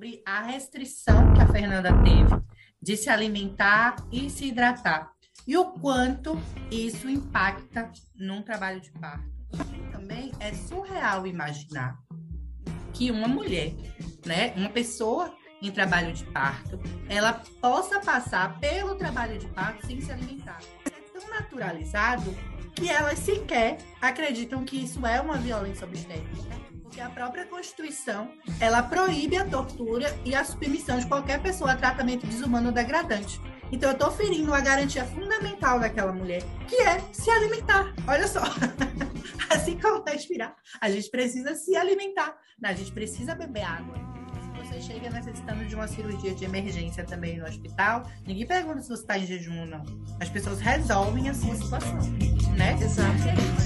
sobre 0.00 0.22
a 0.24 0.40
restrição 0.40 1.34
que 1.34 1.42
a 1.42 1.46
Fernanda 1.46 1.90
teve 2.02 2.42
de 2.80 2.96
se 2.96 3.10
alimentar 3.10 3.96
e 4.10 4.30
se 4.30 4.46
hidratar 4.46 5.12
e 5.46 5.58
o 5.58 5.72
quanto 5.72 6.40
isso 6.70 7.06
impacta 7.06 7.92
num 8.16 8.40
trabalho 8.40 8.80
de 8.80 8.90
parto. 8.92 9.30
Também 9.92 10.32
é 10.40 10.54
surreal 10.54 11.26
imaginar 11.26 11.98
que 12.94 13.10
uma 13.10 13.28
mulher, 13.28 13.74
né, 14.24 14.54
uma 14.56 14.70
pessoa 14.70 15.34
em 15.60 15.70
trabalho 15.70 16.14
de 16.14 16.24
parto, 16.24 16.80
ela 17.06 17.34
possa 17.60 18.00
passar 18.00 18.58
pelo 18.58 18.94
trabalho 18.94 19.38
de 19.38 19.48
parto 19.48 19.86
sem 19.86 20.00
se 20.00 20.10
alimentar. 20.10 20.60
É 20.86 21.18
tão 21.18 21.28
naturalizado 21.28 22.34
que 22.74 22.88
elas 22.88 23.18
sequer 23.18 23.76
acreditam 24.00 24.64
que 24.64 24.82
isso 24.82 25.04
é 25.04 25.20
uma 25.20 25.36
violência 25.36 25.86
obstétrica 25.86 26.69
porque 26.90 27.00
a 27.00 27.08
própria 27.08 27.46
Constituição, 27.46 28.32
ela 28.58 28.82
proíbe 28.82 29.36
a 29.36 29.44
tortura 29.44 30.12
e 30.24 30.34
a 30.34 30.44
submissão 30.44 30.98
de 30.98 31.06
qualquer 31.06 31.40
pessoa 31.40 31.70
a 31.70 31.76
tratamento 31.76 32.26
desumano 32.26 32.66
ou 32.66 32.72
degradante. 32.72 33.40
Então 33.70 33.90
eu 33.90 33.92
estou 33.92 34.10
ferindo 34.10 34.52
a 34.52 34.60
garantia 34.60 35.04
fundamental 35.04 35.78
daquela 35.78 36.12
mulher, 36.12 36.42
que 36.66 36.74
é 36.82 36.98
se 37.12 37.30
alimentar. 37.30 37.94
Olha 38.08 38.26
só. 38.26 38.42
assim 39.48 39.78
como 39.78 40.02
respirar, 40.04 40.56
a 40.80 40.90
gente 40.90 41.08
precisa 41.10 41.54
se 41.54 41.76
alimentar, 41.76 42.36
a 42.60 42.72
gente 42.72 42.90
precisa 42.90 43.36
beber 43.36 43.62
água. 43.62 43.94
Se 44.42 44.66
você 44.66 44.80
chega 44.80 45.10
necessitando 45.10 45.64
de 45.64 45.74
uma 45.76 45.86
cirurgia 45.86 46.34
de 46.34 46.44
emergência 46.44 47.04
também 47.04 47.38
no 47.38 47.46
hospital, 47.46 48.02
ninguém 48.26 48.46
pergunta 48.46 48.82
se 48.82 48.88
você 48.88 49.02
está 49.02 49.16
em 49.16 49.26
jejum 49.26 49.60
ou 49.60 49.66
não. 49.66 49.84
As 50.20 50.28
pessoas 50.28 50.58
resolvem 50.58 51.28
a 51.28 51.34
sua 51.34 51.54
situação, 51.54 52.00
né? 52.56 52.76
Exato. 52.82 53.60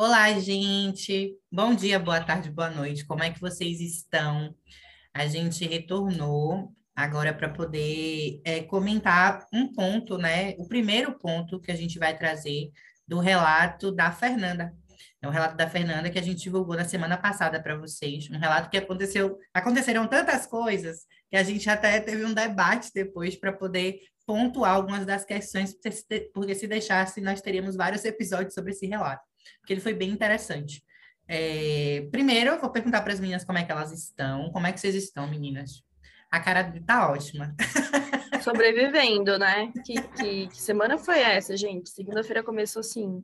Olá, 0.00 0.32
gente. 0.38 1.36
Bom 1.50 1.74
dia, 1.74 1.98
boa 1.98 2.20
tarde, 2.20 2.52
boa 2.52 2.70
noite. 2.70 3.04
Como 3.04 3.20
é 3.20 3.32
que 3.32 3.40
vocês 3.40 3.80
estão? 3.80 4.54
A 5.12 5.26
gente 5.26 5.66
retornou 5.66 6.72
agora 6.94 7.34
para 7.34 7.48
poder 7.48 8.40
é, 8.44 8.62
comentar 8.62 9.44
um 9.52 9.72
ponto, 9.72 10.16
né? 10.16 10.54
O 10.56 10.68
primeiro 10.68 11.18
ponto 11.18 11.60
que 11.60 11.72
a 11.72 11.74
gente 11.74 11.98
vai 11.98 12.16
trazer 12.16 12.70
do 13.08 13.18
relato 13.18 13.90
da 13.90 14.12
Fernanda. 14.12 14.72
É 15.20 15.26
um 15.26 15.32
relato 15.32 15.56
da 15.56 15.68
Fernanda 15.68 16.08
que 16.10 16.18
a 16.20 16.22
gente 16.22 16.44
divulgou 16.44 16.76
na 16.76 16.84
semana 16.84 17.16
passada 17.16 17.60
para 17.60 17.76
vocês. 17.76 18.30
Um 18.30 18.38
relato 18.38 18.70
que 18.70 18.76
aconteceu, 18.76 19.36
aconteceram 19.52 20.06
tantas 20.06 20.46
coisas 20.46 21.06
que 21.28 21.36
a 21.36 21.42
gente 21.42 21.68
até 21.68 21.98
teve 21.98 22.24
um 22.24 22.32
debate 22.32 22.92
depois 22.94 23.34
para 23.34 23.52
poder 23.52 23.98
pontuar 24.24 24.74
algumas 24.74 25.04
das 25.04 25.24
questões, 25.24 25.74
porque 26.32 26.54
se 26.54 26.68
deixasse, 26.68 27.20
nós 27.20 27.40
teríamos 27.40 27.74
vários 27.74 28.04
episódios 28.04 28.54
sobre 28.54 28.70
esse 28.70 28.86
relato 28.86 29.27
porque 29.60 29.72
ele 29.72 29.80
foi 29.80 29.94
bem 29.94 30.10
interessante. 30.10 30.82
É, 31.26 32.08
primeiro, 32.10 32.52
eu 32.52 32.60
vou 32.60 32.70
perguntar 32.70 33.02
para 33.02 33.12
as 33.12 33.20
meninas 33.20 33.44
como 33.44 33.58
é 33.58 33.64
que 33.64 33.70
elas 33.70 33.92
estão. 33.92 34.50
Como 34.50 34.66
é 34.66 34.72
que 34.72 34.80
vocês 34.80 34.94
estão, 34.94 35.28
meninas? 35.28 35.82
A 36.30 36.40
cara 36.40 36.72
tá 36.86 37.10
ótima. 37.10 37.54
Sobrevivendo, 38.42 39.38
né? 39.38 39.70
Que, 39.84 40.00
que, 40.00 40.46
que 40.48 40.62
semana 40.62 40.96
foi 40.96 41.20
essa, 41.20 41.56
gente? 41.56 41.90
Segunda-feira 41.90 42.42
começou 42.42 42.80
assim. 42.80 43.22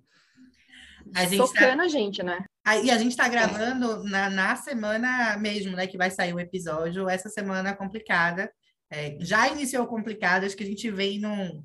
A 1.15 1.25
gente 1.25 1.39
tocando 1.39 1.79
tá... 1.79 1.85
a 1.85 1.89
gente, 1.89 2.23
né? 2.23 2.45
E 2.83 2.91
a 2.91 2.99
gente 2.99 3.11
está 3.11 3.29
gravando 3.29 4.05
na, 4.05 4.31
na 4.31 4.57
semana 4.57 5.37
mesmo, 5.39 5.77
né? 5.77 5.87
Que 5.87 5.99
vai 5.99 6.11
sair 6.11 6.35
o 6.35 6.41
episódio. 6.41 7.09
Essa 7.09 7.29
semana 7.29 7.75
complicada. 7.75 8.51
É, 8.91 9.17
já 9.21 9.49
iniciou 9.49 9.87
complicada, 9.87 10.47
acho 10.47 10.57
que 10.57 10.63
a 10.63 10.67
gente 10.67 10.91
vem 10.91 11.19
num, 11.19 11.65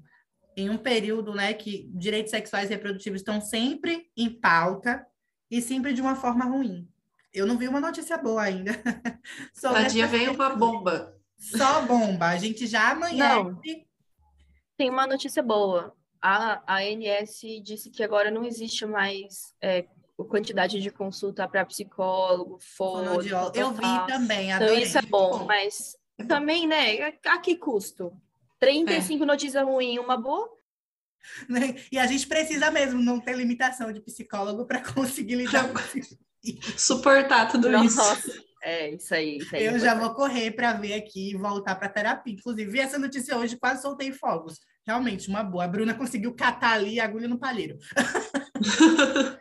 em 0.60 0.70
um 0.70 0.78
período 0.78 1.34
né, 1.34 1.54
que 1.54 1.90
direitos 1.94 2.32
sexuais 2.32 2.70
e 2.70 2.74
reprodutivos 2.74 3.22
estão 3.22 3.40
sempre 3.40 4.10
em 4.16 4.30
pauta 4.30 5.06
e 5.50 5.62
sempre 5.62 5.94
de 5.94 6.02
uma 6.02 6.16
forma 6.16 6.46
ruim. 6.46 6.88
Eu 7.34 7.46
não 7.46 7.58
vi 7.58 7.68
uma 7.68 7.80
notícia 7.80 8.18
boa 8.18 8.42
ainda. 8.42 8.72
Cada 9.62 9.84
dia 9.84 10.08
vem 10.08 10.30
uma 10.30 10.56
bomba. 10.56 11.16
Só 11.38 11.84
bomba. 11.84 12.28
A 12.28 12.38
gente 12.38 12.68
já 12.68 12.92
amanhã. 12.92 13.44
Não. 13.44 13.62
Tem 14.78 14.90
uma 14.90 15.08
notícia 15.08 15.42
boa. 15.42 15.94
A, 16.22 16.62
a 16.66 16.80
ANS 16.80 17.42
disse 17.64 17.90
que 17.90 18.04
agora 18.04 18.30
não 18.30 18.44
existe 18.44 18.86
mais 18.86 19.54
é, 19.62 19.86
quantidade 20.26 20.82
de 20.82 20.90
consulta 20.90 21.48
para 21.48 21.66
psicólogo, 21.66 22.58
fono. 22.60 23.22
Eu 23.54 23.72
vi 23.72 24.08
também. 24.08 24.52
Adorei. 24.52 24.74
Então 24.76 24.84
isso 24.84 24.98
é 24.98 25.02
bom, 25.02 25.46
mas 25.46 25.96
também, 26.28 26.68
né? 26.68 27.18
A 27.26 27.38
que 27.38 27.56
custo? 27.56 28.12
35 28.60 29.24
é. 29.24 29.28
notícias 29.28 29.66
ruins, 29.66 30.00
uma 30.00 30.18
boa. 30.18 30.50
Né? 31.48 31.76
E 31.92 31.98
a 32.00 32.08
gente 32.08 32.28
precisa 32.28 32.72
mesmo 32.72 33.02
não 33.02 33.20
ter 33.20 33.36
limitação 33.36 33.92
de 33.92 34.02
psicólogo 34.02 34.66
para 34.66 34.82
conseguir 34.94 35.36
lidar 35.36 35.68
com 35.72 35.80
isso. 35.98 36.18
Suportar 36.78 37.52
tudo 37.52 37.70
Nossa. 37.70 38.14
isso. 38.14 38.50
É, 38.62 38.90
isso 38.90 39.14
aí. 39.14 39.38
Isso 39.38 39.56
aí 39.56 39.66
eu 39.66 39.80
já 39.80 39.96
vou 39.96 40.14
correr 40.14 40.52
para 40.52 40.74
ver 40.74 40.94
aqui 40.94 41.32
e 41.32 41.38
voltar 41.38 41.76
para 41.76 41.90
terapia. 41.90 42.34
Inclusive, 42.34 42.72
vi 42.72 42.80
essa 42.80 43.00
notícia 43.00 43.38
hoje, 43.38 43.58
quase 43.58 43.82
soltei 43.82 44.12
fogos. 44.12 44.60
Realmente, 44.86 45.30
uma 45.30 45.44
boa. 45.44 45.66
A 45.66 45.68
Bruna 45.68 45.94
conseguiu 45.94 46.34
catar 46.34 46.74
ali 46.74 47.00
a 47.00 47.06
agulha 47.06 47.28
no 47.28 47.40
palheiro. 47.40 47.78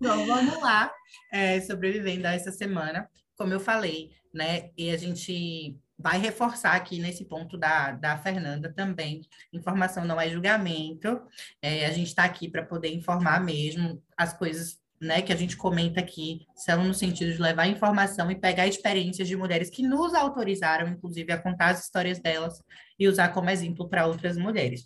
então, 0.00 0.26
vamos 0.26 0.60
lá. 0.60 0.92
É, 1.32 1.60
sobrevivendo 1.60 2.26
a 2.26 2.32
essa 2.32 2.52
semana. 2.52 3.08
Como 3.36 3.52
eu 3.52 3.60
falei, 3.60 4.10
né? 4.34 4.70
E 4.76 4.90
a 4.90 4.96
gente 4.96 5.76
vai 6.00 6.18
reforçar 6.18 6.72
aqui 6.72 6.98
nesse 6.98 7.24
ponto 7.24 7.58
da, 7.58 7.92
da 7.92 8.16
Fernanda 8.18 8.72
também. 8.72 9.22
Informação 9.52 10.04
não 10.04 10.20
é 10.20 10.28
julgamento. 10.28 11.20
É, 11.60 11.86
a 11.86 11.92
gente 11.92 12.08
está 12.08 12.24
aqui 12.24 12.48
para 12.48 12.64
poder 12.64 12.92
informar 12.92 13.42
mesmo 13.44 14.02
as 14.16 14.32
coisas 14.32 14.80
né, 15.00 15.22
que 15.22 15.32
a 15.32 15.36
gente 15.36 15.56
comenta 15.56 15.98
aqui 16.00 16.46
são 16.54 16.84
no 16.84 16.92
sentido 16.92 17.32
de 17.32 17.40
levar 17.40 17.66
informação 17.66 18.30
e 18.30 18.34
pegar 18.34 18.66
experiências 18.66 19.26
de 19.26 19.34
mulheres 19.34 19.70
que 19.70 19.82
nos 19.82 20.12
autorizaram, 20.12 20.88
inclusive, 20.88 21.32
a 21.32 21.38
contar 21.38 21.70
as 21.70 21.84
histórias 21.84 22.18
delas 22.18 22.62
e 22.98 23.08
usar 23.08 23.28
como 23.28 23.48
exemplo 23.48 23.88
para 23.88 24.06
outras 24.06 24.36
mulheres. 24.36 24.84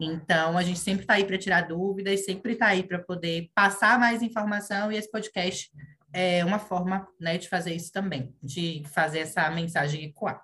Então, 0.00 0.58
a 0.58 0.62
gente 0.64 0.80
sempre 0.80 1.02
está 1.02 1.14
aí 1.14 1.24
para 1.24 1.38
tirar 1.38 1.68
dúvidas, 1.68 2.24
sempre 2.24 2.54
está 2.54 2.66
aí 2.66 2.82
para 2.82 2.98
poder 2.98 3.48
passar 3.54 3.98
mais 3.98 4.22
informação 4.22 4.90
e 4.90 4.96
esse 4.96 5.08
podcast 5.08 5.70
é 6.14 6.44
uma 6.44 6.60
forma 6.60 7.06
né, 7.20 7.36
de 7.36 7.48
fazer 7.48 7.74
isso 7.74 7.92
também, 7.92 8.34
de 8.40 8.84
fazer 8.94 9.18
essa 9.18 9.50
mensagem 9.50 10.04
ecoar. 10.04 10.40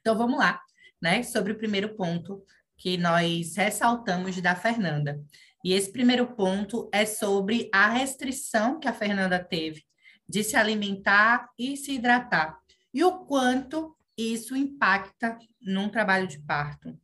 Então 0.00 0.18
vamos 0.18 0.38
lá, 0.38 0.60
né? 1.00 1.22
Sobre 1.22 1.52
o 1.52 1.56
primeiro 1.56 1.94
ponto 1.94 2.44
que 2.76 2.96
nós 2.96 3.56
ressaltamos 3.56 4.40
da 4.40 4.56
Fernanda. 4.56 5.20
E 5.64 5.72
esse 5.72 5.92
primeiro 5.92 6.34
ponto 6.34 6.90
é 6.92 7.06
sobre 7.06 7.70
a 7.72 7.88
restrição 7.88 8.80
que 8.80 8.88
a 8.88 8.92
Fernanda 8.92 9.38
teve 9.38 9.84
de 10.28 10.42
se 10.42 10.56
alimentar 10.56 11.48
e 11.58 11.76
se 11.76 11.92
hidratar. 11.92 12.58
E 12.92 13.04
o 13.04 13.24
quanto 13.26 13.96
isso 14.16 14.56
impacta 14.56 15.38
num 15.60 15.88
trabalho 15.88 16.26
de 16.26 16.40
parto. 16.40 16.98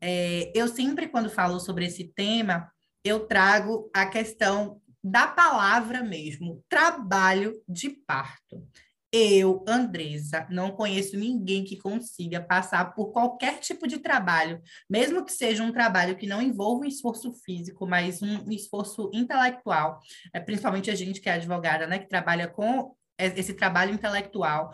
É, 0.00 0.52
eu 0.54 0.68
sempre, 0.68 1.08
quando 1.08 1.28
falo 1.28 1.58
sobre 1.58 1.86
esse 1.86 2.04
tema, 2.04 2.70
eu 3.04 3.26
trago 3.26 3.90
a 3.94 4.06
questão 4.06 4.80
da 5.06 5.28
palavra 5.28 6.02
mesmo, 6.02 6.64
trabalho 6.68 7.62
de 7.68 7.90
parto. 7.90 8.66
Eu, 9.12 9.64
Andresa, 9.68 10.48
não 10.50 10.72
conheço 10.72 11.16
ninguém 11.16 11.62
que 11.62 11.76
consiga 11.76 12.40
passar 12.40 12.92
por 12.92 13.12
qualquer 13.12 13.60
tipo 13.60 13.86
de 13.86 13.98
trabalho, 13.98 14.60
mesmo 14.90 15.24
que 15.24 15.32
seja 15.32 15.62
um 15.62 15.70
trabalho 15.70 16.16
que 16.16 16.26
não 16.26 16.42
envolva 16.42 16.84
um 16.84 16.88
esforço 16.88 17.32
físico, 17.44 17.86
mas 17.86 18.20
um 18.20 18.50
esforço 18.50 19.08
intelectual, 19.14 20.00
é, 20.34 20.40
principalmente 20.40 20.90
a 20.90 20.94
gente 20.96 21.20
que 21.20 21.28
é 21.28 21.34
advogada, 21.34 21.86
né, 21.86 22.00
que 22.00 22.08
trabalha 22.08 22.48
com 22.48 22.92
esse 23.16 23.54
trabalho 23.54 23.94
intelectual. 23.94 24.72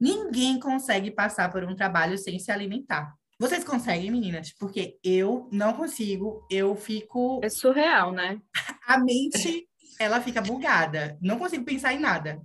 Ninguém 0.00 0.58
consegue 0.58 1.10
passar 1.10 1.52
por 1.52 1.62
um 1.62 1.76
trabalho 1.76 2.16
sem 2.16 2.38
se 2.38 2.50
alimentar. 2.50 3.14
Vocês 3.38 3.62
conseguem, 3.62 4.10
meninas? 4.10 4.50
Porque 4.58 4.96
eu 5.04 5.46
não 5.52 5.74
consigo, 5.74 6.46
eu 6.50 6.74
fico. 6.74 7.40
É 7.44 7.50
surreal, 7.50 8.12
né? 8.12 8.40
A 8.86 8.98
mente 8.98 9.68
ela 9.98 10.20
fica 10.20 10.40
bugada. 10.40 11.18
Não 11.20 11.38
consigo 11.38 11.64
pensar 11.64 11.92
em 11.92 11.98
nada. 11.98 12.40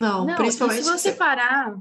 Não, 0.00 0.24
Não 0.24 0.34
principalmente. 0.34 0.84
Se 0.84 0.90
você 0.90 1.12
parar. 1.12 1.74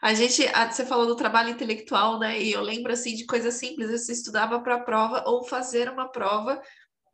A 0.00 0.12
gente, 0.12 0.46
você 0.70 0.84
falou 0.84 1.06
do 1.06 1.16
trabalho 1.16 1.48
intelectual, 1.48 2.18
né? 2.18 2.38
E 2.38 2.52
eu 2.52 2.60
lembro 2.60 2.92
assim 2.92 3.14
de 3.14 3.24
coisas 3.24 3.54
simples. 3.54 3.90
Você 3.90 4.12
estudava 4.12 4.60
para 4.60 4.74
a 4.74 4.80
prova 4.80 5.24
ou 5.26 5.44
fazer 5.44 5.88
uma 5.88 6.08
prova. 6.08 6.60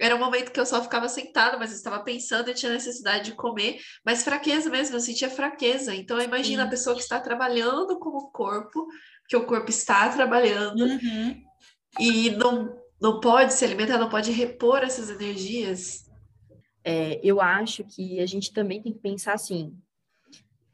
Era 0.01 0.17
um 0.17 0.19
momento 0.19 0.51
que 0.51 0.59
eu 0.59 0.65
só 0.65 0.83
ficava 0.83 1.09
sentada, 1.09 1.59
mas 1.59 1.73
estava 1.73 2.01
pensando 2.01 2.51
e 2.51 2.55
tinha 2.55 2.73
necessidade 2.73 3.27
de 3.27 3.37
comer, 3.37 3.79
mas 4.03 4.25
fraqueza 4.25 4.71
mesmo, 4.71 4.97
eu 4.97 5.01
sentia 5.01 5.29
fraqueza. 5.29 5.95
Então, 5.95 6.19
imagina 6.19 6.65
a 6.65 6.69
pessoa 6.69 6.97
que 6.97 7.03
está 7.03 7.21
trabalhando 7.21 7.99
com 7.99 8.09
o 8.09 8.31
corpo, 8.31 8.89
que 9.29 9.37
o 9.37 9.45
corpo 9.45 9.69
está 9.69 10.09
trabalhando, 10.09 10.85
uhum. 10.85 11.43
e 11.99 12.31
não, 12.31 12.75
não 12.99 13.21
pode 13.21 13.53
se 13.53 13.63
alimentar, 13.63 13.99
não 13.99 14.09
pode 14.09 14.33
repor 14.33 14.83
essas 14.83 15.11
energias. 15.11 16.10
É, 16.83 17.21
eu 17.23 17.41
acho 17.41 17.85
que 17.85 18.21
a 18.21 18.27
gente 18.27 18.53
também 18.53 18.83
tem 18.83 18.93
que 18.93 18.99
pensar 18.99 19.35
assim: 19.35 19.77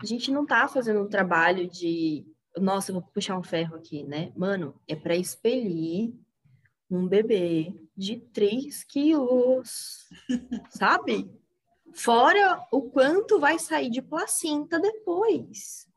a 0.00 0.06
gente 0.06 0.30
não 0.30 0.46
tá 0.46 0.68
fazendo 0.68 1.00
um 1.02 1.08
trabalho 1.08 1.68
de, 1.68 2.26
nossa, 2.56 2.92
vou 2.92 3.02
puxar 3.02 3.38
um 3.38 3.42
ferro 3.42 3.76
aqui, 3.76 4.04
né? 4.04 4.32
Mano, 4.36 4.80
é 4.86 4.94
para 4.94 5.16
expelir 5.16 6.14
um 6.90 7.06
bebê 7.06 7.74
de 7.96 8.16
3 8.16 8.84
quilos, 8.84 10.08
sabe? 10.70 11.30
Fora 11.94 12.64
o 12.70 12.82
quanto 12.82 13.40
vai 13.40 13.58
sair 13.58 13.90
de 13.90 14.02
placenta 14.02 14.78
depois. 14.78 15.88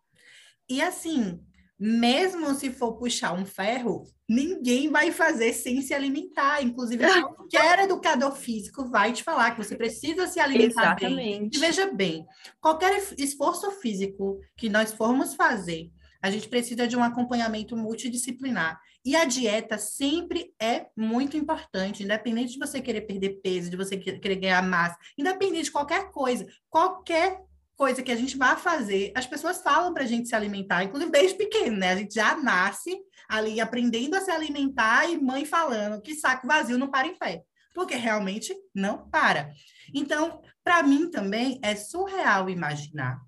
E 0.68 0.82
assim, 0.82 1.40
mesmo 1.80 2.54
se 2.54 2.72
for 2.72 2.98
puxar 2.98 3.34
um 3.34 3.46
ferro, 3.46 4.04
ninguém 4.28 4.90
vai 4.90 5.12
fazer 5.12 5.54
sem 5.54 5.82
se 5.82 5.94
alimentar. 5.94 6.62
Inclusive, 6.62 7.04
qualquer 7.24 7.80
educador 7.80 8.36
físico 8.36 8.90
vai 8.90 9.14
te 9.14 9.24
falar 9.24 9.52
que 9.52 9.64
você 9.64 9.78
precisa 9.78 10.28
se 10.28 10.40
alimentar 10.40 10.98
Exatamente. 10.98 11.16
bem. 11.16 11.50
E 11.54 11.58
veja 11.58 11.92
bem, 11.92 12.26
qualquer 12.60 13.02
esforço 13.18 13.72
físico 13.80 14.40
que 14.58 14.68
nós 14.68 14.92
formos 14.92 15.36
fazer, 15.36 15.90
a 16.22 16.30
gente 16.30 16.50
precisa 16.50 16.86
de 16.86 16.98
um 16.98 17.04
acompanhamento 17.04 17.78
multidisciplinar. 17.78 18.80
E 19.06 19.16
a 19.16 19.24
dieta 19.24 19.78
sempre 19.78 20.54
é 20.62 20.88
muito 20.96 21.38
importante, 21.38 22.04
independente 22.04 22.54
de 22.54 22.60
você 22.60 22.82
querer 22.82 23.02
perder 23.02 23.40
peso, 23.42 23.70
de 23.70 23.78
você 23.78 23.96
querer 23.96 24.36
ganhar 24.36 24.62
massa, 24.62 24.98
independente 25.18 25.66
de 25.66 25.72
qualquer 25.72 26.12
coisa. 26.12 26.46
Qualquer 26.70 27.40
coisa 27.80 28.04
que 28.04 28.12
a 28.12 28.16
gente 28.18 28.36
vai 28.36 28.58
fazer, 28.58 29.14
as 29.16 29.26
pessoas 29.26 29.62
falam 29.62 29.94
para 29.94 30.04
a 30.04 30.06
gente 30.06 30.28
se 30.28 30.36
alimentar, 30.36 30.84
inclusive 30.84 31.10
desde 31.10 31.38
pequeno, 31.38 31.78
né? 31.78 31.94
A 31.94 31.96
gente 31.96 32.14
já 32.14 32.36
nasce 32.36 33.00
ali 33.30 33.62
aprendendo 33.62 34.16
a 34.16 34.22
se 34.22 34.30
alimentar 34.30 35.10
e 35.10 35.18
mãe 35.18 35.46
falando 35.46 36.02
que 36.02 36.14
saco 36.14 36.46
vazio 36.46 36.78
não 36.78 36.92
para 36.92 37.08
em 37.08 37.18
pé, 37.18 37.42
porque 37.74 37.96
realmente 37.96 38.54
não 38.76 39.10
para. 39.10 39.54
Então, 39.96 40.42
para 40.62 40.84
mim 40.84 41.10
também 41.10 41.58
é 41.64 41.74
surreal 41.74 42.50
imaginar 42.50 43.22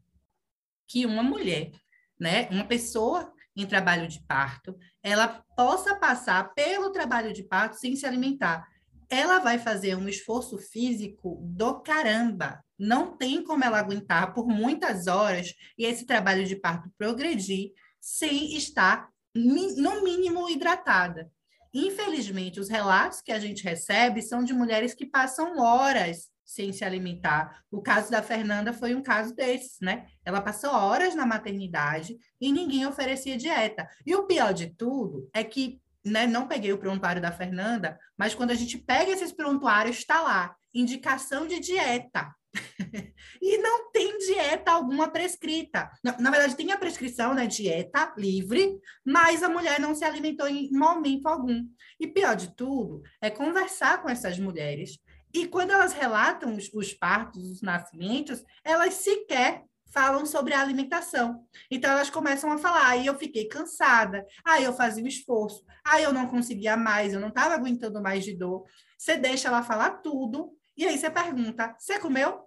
que 0.86 1.06
uma 1.06 1.24
mulher, 1.24 1.72
né, 2.20 2.50
uma 2.52 2.66
pessoa 2.66 3.32
em 3.56 3.66
trabalho 3.66 4.06
de 4.06 4.22
parto, 4.28 4.78
ela 5.02 5.46
possa 5.56 5.96
passar 5.96 6.54
pelo 6.54 6.92
trabalho 6.92 7.32
de 7.32 7.44
parto 7.44 7.78
sem 7.78 7.96
se 7.96 8.06
alimentar. 8.06 8.68
Ela 9.12 9.40
vai 9.40 9.60
fazer 9.60 9.96
um 9.96 10.08
esforço 10.08 10.58
físico 10.58 11.38
do 11.44 11.82
caramba, 11.82 12.64
não 12.80 13.18
tem 13.18 13.44
como 13.44 13.64
ela 13.64 13.78
aguentar 13.78 14.34
por 14.34 14.48
muitas 14.48 15.06
horas 15.06 15.54
e 15.78 15.86
esse 15.86 16.06
trabalho 16.06 16.46
de 16.46 16.56
parto 16.56 16.90
progredir 16.98 17.74
sem 18.00 18.56
estar, 18.56 19.10
no 19.36 20.04
mínimo, 20.04 20.50
hidratada. 20.50 21.30
Infelizmente, 21.74 22.60
os 22.60 22.70
relatos 22.70 23.22
que 23.22 23.32
a 23.32 23.40
gente 23.40 23.64
recebe 23.64 24.22
são 24.22 24.44
de 24.44 24.54
mulheres 24.54 24.94
que 24.94 25.06
passam 25.06 25.60
horas 25.60 26.32
sem 26.44 26.74
se 26.74 26.84
alimentar. 26.84 27.64
O 27.72 27.82
caso 27.82 28.12
da 28.12 28.22
Fernanda 28.22 28.74
foi 28.74 28.94
um 28.94 29.02
caso 29.02 29.34
desses, 29.34 29.78
né? 29.80 30.06
Ela 30.26 30.42
passou 30.42 30.72
horas 30.72 31.16
na 31.16 31.26
maternidade 31.26 32.18
e 32.42 32.52
ninguém 32.52 32.86
oferecia 32.86 33.38
dieta. 33.38 33.88
E 34.06 34.14
o 34.16 34.26
pior 34.26 34.54
de 34.54 34.68
tudo 34.76 35.30
é 35.34 35.44
que, 35.44 35.80
né, 36.04 36.26
não 36.26 36.48
peguei 36.48 36.74
o 36.74 36.78
prontuário 36.78 37.22
da 37.22 37.32
Fernanda, 37.32 37.98
mas 38.18 38.34
quando 38.34 38.52
a 38.52 38.56
gente 38.56 38.78
pega 38.78 39.12
esses 39.12 39.32
prontuários, 39.32 39.98
está 39.98 40.22
lá, 40.22 40.56
indicação 40.74 41.48
de 41.48 41.60
dieta. 41.60 42.34
e 43.42 43.58
não 43.60 43.92
tem 43.92 44.18
dieta 44.18 44.72
alguma 44.72 45.10
prescrita. 45.10 45.90
Na, 46.04 46.18
na, 46.20 46.32
verdade, 46.32 46.56
tem 46.56 46.72
a 46.72 46.78
prescrição, 46.78 47.34
né? 47.34 47.48
Dieta 47.48 48.14
livre, 48.18 48.78
mas 49.06 49.42
a 49.42 49.50
mulher 49.50 49.80
não 49.80 49.96
se 49.96 50.04
alimentou 50.04 50.48
em 50.48 50.70
momento 50.72 51.28
algum. 51.28 51.66
E 52.00 52.08
pior 52.08 52.36
de 52.36 52.54
tudo 52.56 53.02
é 53.22 53.30
conversar 53.30 54.02
com 54.02 54.10
essas 54.10 54.38
mulheres. 54.38 55.00
E 55.34 55.48
quando 55.48 55.72
elas 55.72 55.94
relatam 55.94 56.56
os, 56.56 56.70
os 56.74 56.94
partos, 56.94 57.50
os 57.50 57.62
nascimentos, 57.62 58.44
elas 58.66 58.96
sequer 58.96 59.64
falam 59.92 60.26
sobre 60.26 60.54
a 60.54 60.62
alimentação. 60.62 61.46
Então 61.70 61.92
elas 61.92 62.10
começam 62.10 62.52
a 62.52 62.58
falar, 62.58 62.88
aí 62.88 63.06
eu 63.06 63.18
fiquei 63.18 63.48
cansada, 63.48 64.26
aí 64.44 64.64
eu 64.64 64.74
fazia 64.74 65.04
o 65.04 65.08
esforço, 65.08 65.64
aí 65.86 66.04
eu 66.04 66.14
não 66.14 66.28
conseguia 66.28 66.76
mais, 66.78 67.14
eu 67.14 67.20
não 67.20 67.30
estava 67.30 67.54
aguentando 67.54 68.02
mais 68.02 68.24
de 68.24 68.34
dor. 68.34 68.66
Você 68.98 69.18
deixa 69.18 69.48
ela 69.48 69.64
falar 69.64 70.02
tudo, 70.02 70.52
e 70.78 70.86
aí 70.86 70.98
você 70.98 71.10
pergunta: 71.10 71.76
você 71.78 72.00
comeu? 72.00 72.46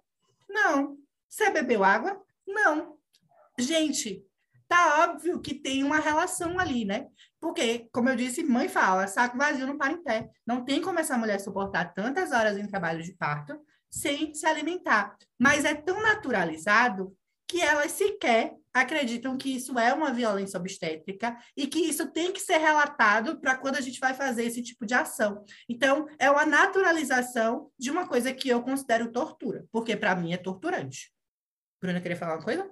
Não. 0.49 0.97
Você 1.29 1.49
bebeu 1.49 1.83
água? 1.83 2.21
Não. 2.47 2.97
Gente, 3.57 4.23
tá 4.67 5.03
óbvio 5.03 5.41
que 5.41 5.53
tem 5.53 5.83
uma 5.83 5.99
relação 5.99 6.59
ali, 6.59 6.85
né? 6.85 7.07
Porque, 7.39 7.87
como 7.91 8.09
eu 8.09 8.15
disse, 8.15 8.43
mãe 8.43 8.67
fala, 8.67 9.07
saco 9.07 9.37
vazio 9.37 9.67
não 9.67 9.77
para 9.77 9.93
em 9.93 10.03
pé. 10.03 10.29
Não 10.45 10.63
tem 10.63 10.81
como 10.81 10.99
essa 10.99 11.17
mulher 11.17 11.39
suportar 11.39 11.93
tantas 11.93 12.31
horas 12.31 12.57
em 12.57 12.67
trabalho 12.67 13.03
de 13.03 13.13
parto 13.13 13.59
sem 13.89 14.33
se 14.33 14.45
alimentar. 14.45 15.15
Mas 15.39 15.63
é 15.63 15.73
tão 15.73 16.01
naturalizado 16.01 17.15
que 17.47 17.61
elas 17.61 17.91
sequer 17.91 18.55
acreditam 18.73 19.37
que 19.37 19.55
isso 19.55 19.79
é 19.79 19.93
uma 19.93 20.11
violência 20.11 20.59
obstétrica 20.59 21.37
e 21.55 21.65
que 21.65 21.79
isso 21.79 22.11
tem 22.11 22.33
que 22.33 22.41
ser 22.41 22.57
relatado 22.57 23.39
para 23.39 23.55
quando 23.57 23.77
a 23.77 23.81
gente 23.81 23.99
vai 23.99 24.13
fazer 24.13 24.43
esse 24.43 24.61
tipo 24.61 24.85
de 24.85 24.93
ação. 24.93 25.45
Então, 25.69 26.07
é 26.19 26.29
uma 26.29 26.45
naturalização 26.45 27.71
de 27.79 27.89
uma 27.89 28.05
coisa 28.07 28.33
que 28.33 28.49
eu 28.49 28.61
considero 28.61 29.11
tortura, 29.11 29.65
porque 29.71 29.95
para 29.95 30.15
mim 30.15 30.33
é 30.33 30.37
torturante. 30.37 31.13
Bruna, 31.81 32.01
queria 32.01 32.17
falar 32.17 32.35
uma 32.35 32.43
coisa? 32.43 32.69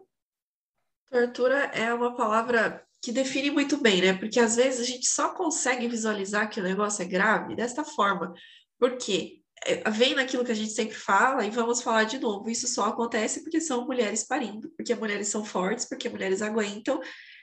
Tortura 1.10 1.66
é 1.66 1.94
uma 1.94 2.16
palavra 2.16 2.86
que 3.02 3.12
define 3.12 3.52
muito 3.52 3.78
bem, 3.78 4.02
né? 4.02 4.14
Porque 4.14 4.40
às 4.40 4.56
vezes 4.56 4.82
a 4.82 4.86
gente 4.86 5.08
só 5.08 5.34
consegue 5.34 5.88
visualizar 5.88 6.50
que 6.50 6.60
o 6.60 6.64
negócio 6.64 7.02
é 7.04 7.06
grave 7.06 7.56
desta 7.56 7.84
forma. 7.84 8.34
Por 8.80 8.98
quê? 8.98 9.43
É, 9.66 9.90
vem 9.90 10.16
naquilo 10.16 10.44
que 10.44 10.52
a 10.52 10.56
gente 10.56 10.72
sempre 10.72 10.96
fala 10.96 11.46
e 11.46 11.50
vamos 11.50 11.82
falar 11.82 12.04
de 12.04 12.20
novo. 12.20 12.50
Isso 12.50 12.68
só 12.68 12.86
acontece 12.86 13.44
porque 13.44 13.62
são 13.62 13.86
mulheres 13.86 14.24
parindo, 14.24 14.70
porque 14.76 14.94
mulheres 14.96 15.28
são 15.28 15.46
fortes, 15.46 15.86
porque 15.86 16.10
mulheres 16.10 16.42
aguentam 16.42 17.00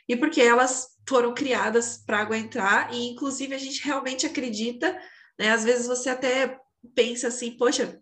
e 0.09 0.17
porque 0.17 0.41
elas 0.41 0.89
foram 1.09 1.33
criadas 1.35 2.03
para 2.05 2.21
aguentar 2.21 2.93
e 2.93 3.11
inclusive 3.11 3.55
a 3.55 3.59
gente 3.59 3.85
realmente 3.85 4.27
acredita, 4.27 4.99
né? 5.39 5.51
Às 5.51 5.65
vezes 5.65 5.87
você 5.87 6.11
até 6.11 6.59
pensa 6.95 7.29
assim, 7.29 7.57
poxa, 7.57 8.01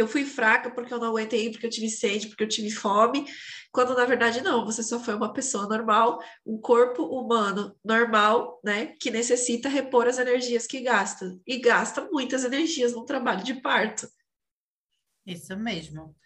eu 0.00 0.08
fui 0.08 0.24
fraca 0.24 0.70
porque 0.70 0.92
eu 0.92 0.98
não 0.98 1.08
aguentei, 1.08 1.50
porque 1.50 1.66
eu 1.66 1.70
tive 1.70 1.88
sede, 1.90 2.28
porque 2.28 2.44
eu 2.44 2.48
tive 2.48 2.70
fome, 2.70 3.26
quando 3.72 3.94
na 3.94 4.04
verdade 4.04 4.40
não, 4.40 4.64
você 4.64 4.82
só 4.82 4.98
foi 4.98 5.14
uma 5.14 5.32
pessoa 5.32 5.66
normal, 5.68 6.20
um 6.44 6.58
corpo 6.60 7.04
humano 7.04 7.76
normal, 7.84 8.60
né, 8.64 8.94
que 9.00 9.10
necessita 9.10 9.68
repor 9.68 10.06
as 10.06 10.18
energias 10.18 10.66
que 10.66 10.80
gasta, 10.80 11.38
e 11.46 11.58
gasta 11.58 12.08
muitas 12.10 12.44
energias 12.44 12.92
no 12.92 13.04
trabalho 13.04 13.44
de 13.44 13.54
parto. 13.54 14.08
Isso 15.26 15.56
mesmo. 15.56 16.16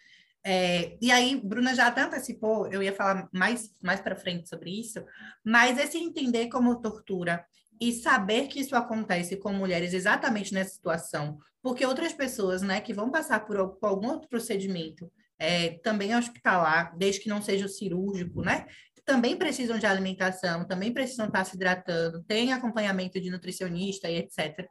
É, 0.45 0.97
e 1.01 1.09
aí, 1.09 1.39
Bruna 1.41 1.73
já 1.73 1.87
até 1.87 2.01
antecipou, 2.01 2.67
eu 2.71 2.83
ia 2.83 2.93
falar 2.93 3.29
mais, 3.33 3.71
mais 3.81 4.01
para 4.01 4.15
frente 4.15 4.49
sobre 4.49 4.77
isso, 4.77 5.03
mas 5.43 5.77
esse 5.77 5.97
entender 5.97 6.49
como 6.49 6.81
tortura 6.81 7.45
e 7.87 7.91
saber 7.91 8.47
que 8.47 8.61
isso 8.61 8.75
acontece 8.77 9.35
com 9.35 9.51
mulheres 9.51 9.93
exatamente 9.93 10.53
nessa 10.53 10.73
situação, 10.73 11.37
porque 11.61 11.85
outras 11.85 12.13
pessoas, 12.13 12.61
né, 12.61 12.79
que 12.79 12.93
vão 12.93 13.11
passar 13.11 13.45
por, 13.45 13.57
algum 13.57 14.07
outro 14.07 14.29
procedimento, 14.29 15.11
é, 15.37 15.71
também 15.79 16.15
hospitalar, 16.15 16.97
desde 16.97 17.19
que 17.19 17.27
não 17.27 17.41
seja 17.41 17.65
o 17.65 17.69
cirúrgico, 17.69 18.41
né, 18.41 18.67
também 19.03 19.35
precisam 19.35 19.77
de 19.77 19.85
alimentação, 19.85 20.65
também 20.65 20.93
precisam 20.93 21.25
estar 21.25 21.43
se 21.43 21.57
hidratando, 21.57 22.23
tem 22.23 22.53
acompanhamento 22.53 23.19
de 23.19 23.29
nutricionista 23.29 24.09
e 24.09 24.15
etc. 24.15 24.65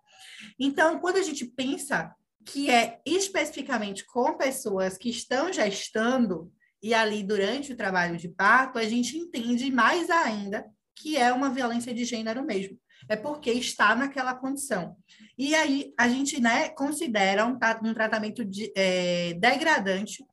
Então, 0.59 0.99
quando 0.99 1.19
a 1.19 1.23
gente 1.23 1.45
pensa 1.45 2.15
que 2.47 2.71
é 2.71 2.99
especificamente 3.05 4.07
com 4.07 4.39
pessoas 4.39 4.97
que 4.97 5.11
estão 5.11 5.53
gestando 5.53 6.51
e 6.83 6.95
ali 6.95 7.23
durante 7.23 7.75
o 7.75 7.77
trabalho 7.77 8.17
de 8.17 8.31
parto, 8.31 8.79
a 8.79 8.85
gente 8.85 9.19
entende 9.19 9.71
mais 9.71 10.09
ainda 10.09 10.65
que 10.97 11.17
é 11.19 11.31
uma 11.31 11.51
violência 11.51 11.93
de 11.93 12.05
gênero 12.07 12.43
mesmo 12.43 12.79
é 13.09 13.17
porque 13.17 13.51
está 13.51 13.95
naquela 13.95 14.35
condição. 14.35 14.97
E 15.37 15.55
aí 15.55 15.93
a 15.99 16.09
gente 16.09 16.41
né, 16.41 16.69
considera 16.71 17.47
um, 17.47 17.59
um 17.85 17.95
tratamento 17.95 18.45
de, 18.45 18.73
é, 18.77 19.35
degradante 19.35 20.25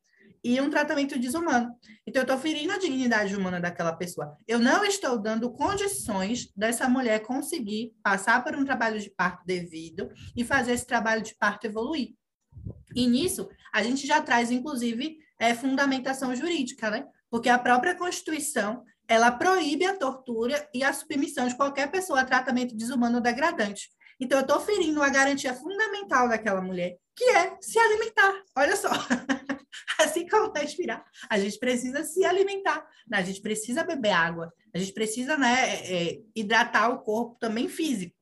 e 0.44 0.60
um 0.62 0.70
tratamento 0.70 1.20
desumano. 1.20 1.76
Então, 2.08 2.22
eu 2.22 2.24
estou 2.24 2.38
ferindo 2.38 2.72
a 2.72 2.78
dignidade 2.78 3.36
humana 3.36 3.60
daquela 3.60 3.94
pessoa. 3.94 4.38
Eu 4.48 4.60
não 4.60 4.86
estou 4.86 5.18
dando 5.18 5.52
condições 5.52 6.52
dessa 6.56 6.88
mulher 6.88 7.22
conseguir 7.22 7.94
passar 8.02 8.44
por 8.44 8.56
um 8.56 8.64
trabalho 8.64 9.00
de 9.00 9.10
parto 9.10 9.44
devido 9.46 10.10
e 10.36 10.44
fazer 10.44 10.74
esse 10.74 10.86
trabalho 10.86 11.22
de 11.22 11.36
parto 11.36 11.68
evoluir. 11.68 12.16
E 12.96 13.06
nisso, 13.06 13.50
a 13.74 13.84
gente 13.84 14.08
já 14.08 14.22
traz, 14.22 14.50
inclusive, 14.50 15.18
é, 15.40 15.54
fundamentação 15.54 16.36
jurídica, 16.36 16.90
né? 16.90 17.06
Porque 17.30 17.50
a 17.50 17.60
própria 17.60 17.96
Constituição 17.96 18.84
ela 19.10 19.32
proíbe 19.32 19.86
a 19.86 19.98
tortura 19.98 20.70
e 20.72 20.84
a 20.84 20.94
submissão 20.94 21.48
de 21.48 21.58
qualquer 21.58 21.90
pessoa 21.90 22.22
a 22.22 22.26
tratamento 22.26 22.76
desumano 22.76 23.16
ou 23.16 23.22
degradante. 23.22 23.90
Então, 24.20 24.38
eu 24.38 24.44
estou 24.44 24.60
ferindo 24.60 25.02
a 25.02 25.10
garantia 25.10 25.54
fundamental 25.54 26.30
daquela 26.30 26.62
mulher, 26.62 26.96
que 27.16 27.24
é 27.24 27.58
se 27.60 27.80
alimentar. 27.80 28.44
Olha 28.56 28.76
só, 28.76 28.90
assim 30.00 30.28
como 30.28 30.54
respirar, 30.54 31.04
a 31.28 31.40
gente 31.40 31.58
precisa 31.58 32.04
se 32.04 32.24
alimentar, 32.24 32.86
né? 33.08 33.18
a 33.18 33.22
gente 33.24 33.42
precisa 33.42 33.84
beber 33.84 34.12
água, 34.12 34.54
a 34.74 34.78
gente 34.78 34.94
precisa 34.94 35.38
né, 35.38 35.70
é, 35.70 36.10
é 36.10 36.20
hidratar 36.36 36.90
o 36.90 37.00
corpo 37.00 37.36
também 37.40 37.68
físico. 37.68 38.16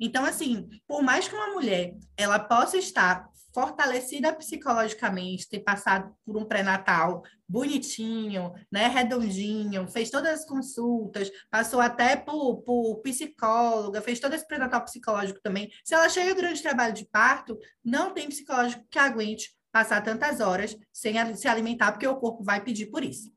Então, 0.00 0.24
assim, 0.24 0.68
por 0.88 1.02
mais 1.02 1.28
que 1.28 1.34
uma 1.36 1.52
mulher 1.52 1.94
ela 2.16 2.40
possa 2.40 2.76
estar 2.76 3.28
fortalecida 3.54 4.32
psicologicamente, 4.32 5.48
ter 5.48 5.60
passado 5.60 6.12
por 6.26 6.36
um 6.36 6.44
pré-natal 6.44 7.22
bonitinho, 7.48 8.52
né, 8.70 8.88
redondinho, 8.88 9.86
fez 9.86 10.10
todas 10.10 10.40
as 10.40 10.46
consultas, 10.46 11.30
passou 11.48 11.80
até 11.80 12.16
por, 12.16 12.62
por 12.62 13.00
psicóloga, 13.00 14.02
fez 14.02 14.18
todo 14.18 14.34
esse 14.34 14.46
pré-natal 14.46 14.84
psicológico 14.84 15.40
também. 15.40 15.70
Se 15.84 15.94
ela 15.94 16.08
chega 16.08 16.34
durante 16.34 16.58
o 16.58 16.62
trabalho 16.62 16.92
de 16.92 17.06
parto, 17.06 17.56
não 17.84 18.12
tem 18.12 18.28
psicológico 18.28 18.84
que 18.90 18.98
aguente 18.98 19.54
passar 19.70 20.02
tantas 20.02 20.40
horas 20.40 20.76
sem 20.92 21.14
se 21.36 21.46
alimentar, 21.46 21.92
porque 21.92 22.06
o 22.06 22.16
corpo 22.16 22.42
vai 22.42 22.62
pedir 22.62 22.86
por 22.86 23.04
isso. 23.04 23.32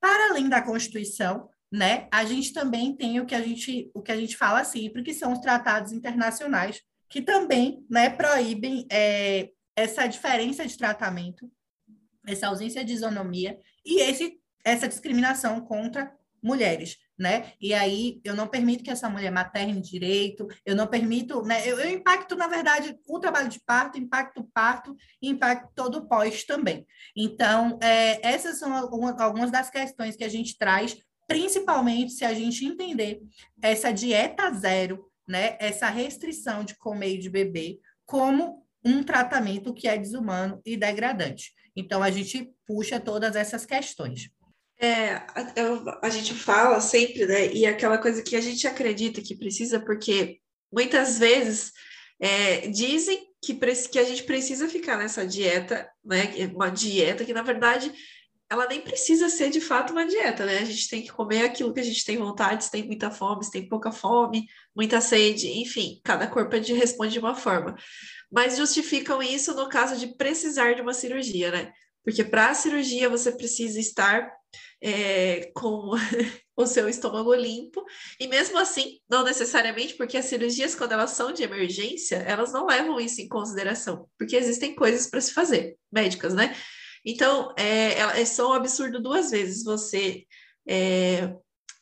Para 0.00 0.30
além 0.30 0.48
da 0.48 0.60
Constituição, 0.60 1.48
né, 1.70 2.08
a 2.12 2.24
gente 2.24 2.52
também 2.52 2.94
tem 2.96 3.20
o 3.20 3.26
que 3.26 3.34
a 3.34 3.40
gente, 3.40 3.90
o 3.94 4.02
que 4.02 4.10
a 4.10 4.16
gente 4.16 4.36
fala 4.36 4.64
sempre, 4.64 5.02
que 5.02 5.14
são 5.14 5.32
os 5.32 5.38
tratados 5.38 5.92
internacionais, 5.92 6.82
que 7.12 7.20
também 7.20 7.84
né, 7.90 8.08
proíbem 8.08 8.86
é, 8.90 9.50
essa 9.76 10.06
diferença 10.06 10.66
de 10.66 10.78
tratamento, 10.78 11.46
essa 12.26 12.46
ausência 12.46 12.82
de 12.82 12.94
isonomia 12.94 13.58
e 13.84 14.00
esse, 14.00 14.40
essa 14.64 14.88
discriminação 14.88 15.60
contra 15.60 16.10
mulheres, 16.42 16.96
né? 17.18 17.52
E 17.60 17.74
aí 17.74 18.18
eu 18.24 18.34
não 18.34 18.48
permito 18.48 18.82
que 18.82 18.90
essa 18.90 19.10
mulher 19.10 19.30
materne 19.30 19.78
direito, 19.82 20.48
eu 20.64 20.74
não 20.74 20.86
permito, 20.86 21.42
né? 21.42 21.68
Eu, 21.68 21.78
eu 21.80 21.90
impacto, 21.90 22.34
na 22.34 22.48
verdade, 22.48 22.98
o 23.06 23.20
trabalho 23.20 23.50
de 23.50 23.60
parto, 23.60 23.98
impacto 23.98 24.40
o 24.40 24.48
parto 24.50 24.96
impacto 25.20 25.70
todo 25.74 25.98
o 25.98 26.08
pós 26.08 26.44
também. 26.44 26.86
Então, 27.14 27.78
é, 27.82 28.26
essas 28.26 28.58
são 28.58 28.74
algumas 28.74 29.50
das 29.50 29.68
questões 29.68 30.16
que 30.16 30.24
a 30.24 30.30
gente 30.30 30.56
traz, 30.56 30.96
principalmente 31.28 32.12
se 32.12 32.24
a 32.24 32.32
gente 32.32 32.64
entender 32.64 33.20
essa 33.60 33.92
dieta 33.92 34.50
zero, 34.54 35.11
né? 35.32 35.56
Essa 35.58 35.88
restrição 35.88 36.62
de 36.62 36.76
comer 36.76 37.14
e 37.14 37.18
de 37.18 37.30
beber 37.30 37.80
como 38.04 38.66
um 38.84 39.02
tratamento 39.02 39.72
que 39.72 39.88
é 39.88 39.96
desumano 39.96 40.60
e 40.64 40.76
degradante. 40.76 41.54
Então, 41.74 42.02
a 42.02 42.10
gente 42.10 42.52
puxa 42.66 43.00
todas 43.00 43.34
essas 43.34 43.64
questões. 43.64 44.28
É, 44.78 45.14
a, 45.14 46.00
a, 46.02 46.10
gente 46.10 46.34
fala 46.34 46.80
sempre, 46.80 47.24
né? 47.24 47.50
E 47.50 47.64
aquela 47.64 47.96
coisa 47.96 48.22
que 48.22 48.36
a 48.36 48.40
gente 48.40 48.66
acredita 48.66 49.22
que 49.22 49.34
precisa, 49.34 49.80
porque 49.80 50.40
muitas 50.70 51.18
vezes 51.18 51.72
é, 52.20 52.66
dizem 52.66 53.26
que, 53.40 53.54
que 53.54 53.98
a 53.98 54.04
gente 54.04 54.24
precisa 54.24 54.68
ficar 54.68 54.98
nessa 54.98 55.26
dieta, 55.26 55.88
né? 56.04 56.24
Uma 56.54 56.68
dieta 56.68 57.24
que, 57.24 57.32
na 57.32 57.42
verdade, 57.42 57.90
ela 58.52 58.66
nem 58.66 58.82
precisa 58.82 59.30
ser 59.30 59.48
de 59.48 59.62
fato 59.62 59.94
uma 59.94 60.04
dieta, 60.06 60.44
né? 60.44 60.58
A 60.58 60.64
gente 60.64 60.86
tem 60.86 61.00
que 61.00 61.10
comer 61.10 61.42
aquilo 61.42 61.72
que 61.72 61.80
a 61.80 61.82
gente 61.82 62.04
tem 62.04 62.18
vontade, 62.18 62.64
se 62.64 62.70
tem 62.70 62.86
muita 62.86 63.10
fome, 63.10 63.42
se 63.42 63.50
tem 63.50 63.66
pouca 63.66 63.90
fome, 63.90 64.46
muita 64.76 65.00
sede, 65.00 65.48
enfim, 65.48 66.02
cada 66.04 66.26
corpo 66.26 66.54
responde 66.54 67.14
de 67.14 67.18
uma 67.18 67.34
forma. 67.34 67.74
Mas 68.30 68.58
justificam 68.58 69.22
isso 69.22 69.54
no 69.54 69.70
caso 69.70 69.96
de 69.96 70.14
precisar 70.16 70.74
de 70.74 70.82
uma 70.82 70.92
cirurgia, 70.92 71.50
né? 71.50 71.72
Porque 72.04 72.22
para 72.22 72.50
a 72.50 72.54
cirurgia 72.54 73.08
você 73.08 73.32
precisa 73.32 73.80
estar 73.80 74.30
é, 74.82 75.50
com 75.54 75.92
o 76.54 76.66
seu 76.66 76.90
estômago 76.90 77.32
limpo, 77.34 77.82
e 78.20 78.28
mesmo 78.28 78.58
assim, 78.58 78.98
não 79.08 79.24
necessariamente, 79.24 79.94
porque 79.94 80.18
as 80.18 80.26
cirurgias, 80.26 80.74
quando 80.74 80.92
elas 80.92 81.12
são 81.12 81.32
de 81.32 81.42
emergência, 81.42 82.16
elas 82.16 82.52
não 82.52 82.66
levam 82.66 83.00
isso 83.00 83.22
em 83.22 83.28
consideração, 83.28 84.06
porque 84.18 84.36
existem 84.36 84.74
coisas 84.74 85.06
para 85.06 85.22
se 85.22 85.32
fazer, 85.32 85.78
médicas, 85.90 86.34
né? 86.34 86.54
Então, 87.04 87.52
é, 87.56 88.20
é 88.20 88.24
só 88.24 88.50
um 88.50 88.54
absurdo 88.54 89.00
duas 89.00 89.30
vezes 89.30 89.64
você 89.64 90.24
é, 90.68 91.34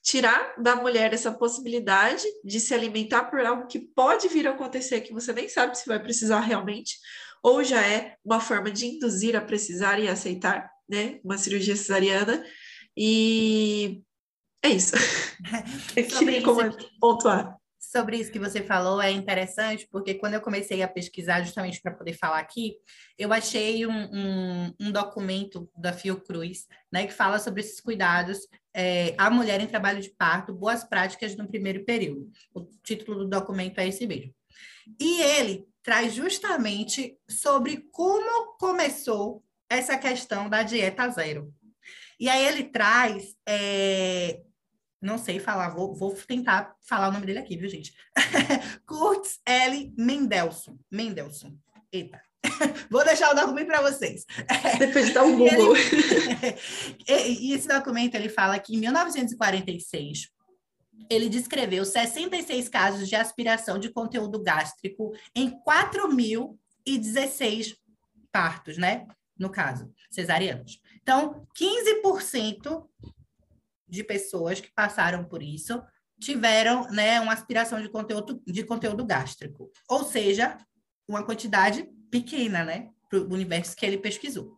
tirar 0.02 0.54
da 0.58 0.76
mulher 0.76 1.12
essa 1.12 1.32
possibilidade 1.32 2.24
de 2.44 2.58
se 2.58 2.74
alimentar 2.74 3.24
por 3.24 3.40
algo 3.40 3.66
que 3.66 3.78
pode 3.78 4.28
vir 4.28 4.48
a 4.48 4.52
acontecer, 4.52 5.02
que 5.02 5.12
você 5.12 5.32
nem 5.32 5.48
sabe 5.48 5.76
se 5.76 5.86
vai 5.86 6.00
precisar 6.00 6.40
realmente, 6.40 6.96
ou 7.42 7.62
já 7.62 7.86
é 7.86 8.16
uma 8.24 8.40
forma 8.40 8.70
de 8.70 8.86
induzir 8.86 9.36
a 9.36 9.40
precisar 9.40 9.98
e 9.98 10.08
aceitar, 10.08 10.70
né, 10.88 11.20
uma 11.22 11.38
cirurgia 11.38 11.76
cesariana, 11.76 12.44
e 12.96 14.02
é 14.62 14.68
isso. 14.68 14.94
Eu 15.96 16.06
queria 16.06 16.42
como 16.42 16.60
pontuar. 16.98 17.59
Sobre 17.80 18.18
isso 18.18 18.30
que 18.30 18.38
você 18.38 18.62
falou 18.62 19.00
é 19.00 19.10
interessante, 19.10 19.88
porque 19.90 20.14
quando 20.14 20.34
eu 20.34 20.40
comecei 20.42 20.82
a 20.82 20.88
pesquisar, 20.88 21.42
justamente 21.42 21.80
para 21.80 21.94
poder 21.94 22.12
falar 22.12 22.38
aqui, 22.38 22.76
eu 23.18 23.32
achei 23.32 23.86
um, 23.86 23.90
um, 23.90 24.74
um, 24.78 24.92
documento 24.92 25.68
da 25.74 25.90
Fiocruz, 25.90 26.66
né, 26.92 27.06
que 27.06 27.12
fala 27.12 27.38
sobre 27.38 27.62
esses 27.62 27.80
cuidados 27.80 28.38
é, 28.74 29.14
à 29.16 29.30
mulher 29.30 29.62
em 29.62 29.66
trabalho 29.66 30.02
de 30.02 30.10
parto, 30.10 30.52
boas 30.52 30.84
práticas 30.84 31.34
no 31.34 31.48
primeiro 31.48 31.82
período. 31.84 32.30
O 32.54 32.66
título 32.84 33.20
do 33.20 33.28
documento 33.28 33.78
é 33.78 33.88
esse 33.88 34.06
mesmo. 34.06 34.34
E 35.00 35.22
ele 35.22 35.66
traz 35.82 36.12
justamente 36.12 37.16
sobre 37.28 37.88
como 37.90 38.58
começou 38.58 39.42
essa 39.70 39.96
questão 39.96 40.50
da 40.50 40.62
dieta 40.62 41.08
zero. 41.08 41.50
E 42.18 42.28
aí 42.28 42.44
ele 42.44 42.64
traz, 42.64 43.34
é... 43.48 44.42
não 45.00 45.16
sei 45.16 45.38
falar, 45.38 45.70
vou, 45.70 45.94
vou, 45.94 46.14
tentar 46.14 46.74
falar 46.82 47.08
o 47.08 47.12
nome 47.12 47.26
dele 47.26 47.38
aqui, 47.38 47.56
viu, 47.56 47.68
gente? 47.68 47.94
Kurtz 48.86 49.40
L. 49.46 49.94
Mendelssohn. 49.96 50.76
Mendelssohn. 50.90 51.56
Eita. 51.92 52.20
Vou 52.90 53.04
deixar 53.04 53.32
o 53.32 53.34
documento 53.34 53.66
para 53.66 53.82
vocês. 53.82 54.24
Depois 54.78 55.08
de 55.08 55.12
dar 55.12 55.24
um 55.24 55.36
Google. 55.36 55.74
e 57.06 57.52
esse 57.52 57.68
documento 57.68 58.14
ele 58.14 58.30
fala 58.30 58.58
que 58.58 58.74
em 58.74 58.78
1946 58.78 60.30
ele 61.10 61.28
descreveu 61.28 61.84
66 61.84 62.68
casos 62.68 63.08
de 63.08 63.16
aspiração 63.16 63.76
de 63.78 63.90
conteúdo 63.90 64.40
gástrico 64.42 65.12
em 65.34 65.50
4.016 65.66 67.76
partos, 68.32 68.78
né? 68.78 69.06
No 69.38 69.50
caso, 69.50 69.92
cesarianos. 70.10 70.80
Então, 71.02 71.46
15% 71.58 72.86
de 73.90 74.04
pessoas 74.04 74.60
que 74.60 74.72
passaram 74.72 75.24
por 75.24 75.42
isso 75.42 75.82
tiveram 76.20 76.88
né, 76.90 77.18
uma 77.20 77.32
aspiração 77.32 77.80
de 77.80 77.88
conteúdo, 77.88 78.42
de 78.46 78.62
conteúdo 78.62 79.04
gástrico. 79.04 79.70
Ou 79.88 80.04
seja, 80.04 80.58
uma 81.08 81.24
quantidade 81.24 81.88
pequena, 82.10 82.62
né? 82.62 82.90
Para 83.08 83.20
o 83.20 83.32
universo 83.32 83.74
que 83.74 83.86
ele 83.86 83.98
pesquisou. 83.98 84.56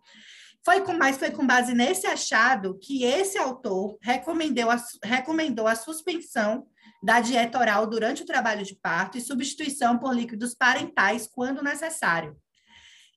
Foi 0.65 0.81
com, 0.83 0.93
mas 0.93 1.17
foi 1.17 1.31
com 1.31 1.47
base 1.47 1.73
nesse 1.73 2.07
achado 2.07 2.79
que 2.79 3.05
esse 3.05 3.39
autor 3.39 3.97
recomendou 4.03 4.71
a, 4.71 4.77
recomendou 5.03 5.67
a 5.67 5.75
suspensão 5.75 6.67
da 7.03 7.21
dieta 7.21 7.59
oral 7.59 7.87
durante 7.87 8.23
o 8.23 8.27
trabalho 8.27 8.65
de 8.65 8.77
parto 8.77 9.19
e 9.19 9.21
substituição 9.21 9.99
por 9.99 10.15
líquidos 10.15 10.55
parentais 10.55 11.27
quando 11.27 11.63
necessário. 11.63 12.37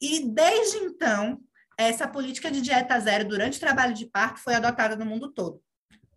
E 0.02 0.28
desde 0.28 0.78
então, 0.78 1.40
essa 1.78 2.08
política 2.08 2.50
de 2.50 2.62
dieta 2.62 3.00
zero 3.00 3.28
durante 3.28 3.58
o 3.58 3.60
trabalho 3.60 3.94
de 3.94 4.08
parto 4.08 4.40
foi 4.40 4.56
adotada 4.56 4.96
no 4.96 5.06
mundo 5.06 5.32
todo. 5.32 5.62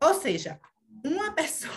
Ou 0.01 0.15
seja, 0.15 0.61
uma 1.05 1.33
pessoa 1.35 1.73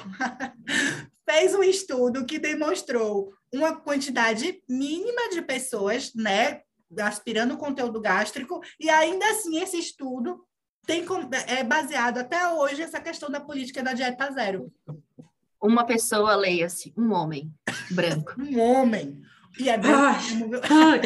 fez 1.30 1.54
um 1.56 1.64
estudo 1.64 2.26
que 2.26 2.40
demonstrou 2.40 3.34
uma 3.54 3.76
quantidade 3.76 4.62
mínima 4.68 5.30
de 5.30 5.42
pessoas, 5.42 6.14
né, 6.14 6.62
aspirando 7.00 7.54
o 7.54 7.58
conteúdo 7.58 8.02
gástrico, 8.02 8.62
e 8.80 8.90
ainda 8.90 9.30
assim 9.30 9.62
esse 9.62 9.78
estudo 9.78 10.46
tem 10.86 11.06
é 11.48 11.64
baseado 11.64 12.18
até 12.18 12.48
hoje 12.50 12.82
essa 12.82 13.00
questão 13.00 13.30
da 13.30 13.40
política 13.40 13.84
da 13.84 13.94
dieta 13.94 14.32
zero. 14.32 14.72
Uma 15.62 15.86
pessoa, 15.86 16.36
leia-se, 16.36 16.92
um 16.98 17.14
homem 17.14 17.54
branco. 17.92 18.34
um 18.42 18.60
homem. 18.60 19.22
E 19.60 19.70
é 19.70 19.78
branco. 19.78 20.20
Ai, 20.70 21.02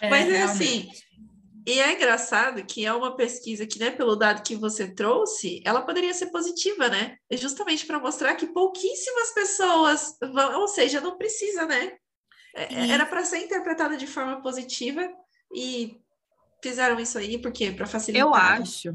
ai. 0.00 0.10
Mas 0.10 0.28
é, 0.28 0.36
é 0.36 0.42
assim, 0.42 0.90
e 1.66 1.80
é 1.80 1.94
engraçado 1.94 2.64
que 2.64 2.84
é 2.84 2.92
uma 2.92 3.16
pesquisa 3.16 3.66
que, 3.66 3.78
né, 3.78 3.90
pelo 3.90 4.16
dado 4.16 4.42
que 4.42 4.56
você 4.56 4.92
trouxe, 4.92 5.62
ela 5.64 5.82
poderia 5.82 6.12
ser 6.12 6.26
positiva, 6.26 6.88
né? 6.88 7.16
É 7.30 7.36
justamente 7.36 7.86
para 7.86 8.00
mostrar 8.00 8.34
que 8.34 8.46
pouquíssimas 8.46 9.32
pessoas 9.32 10.16
vão, 10.20 10.60
ou 10.60 10.68
seja, 10.68 11.00
não 11.00 11.16
precisa, 11.16 11.66
né? 11.66 11.96
É, 12.54 12.90
era 12.90 13.06
para 13.06 13.24
ser 13.24 13.38
interpretada 13.38 13.96
de 13.96 14.06
forma 14.06 14.42
positiva 14.42 15.08
e 15.54 15.96
fizeram 16.62 16.98
isso 17.00 17.16
aí 17.16 17.38
porque 17.38 17.70
para 17.70 17.86
facilitar. 17.86 18.26
Eu 18.26 18.34
acho 18.34 18.94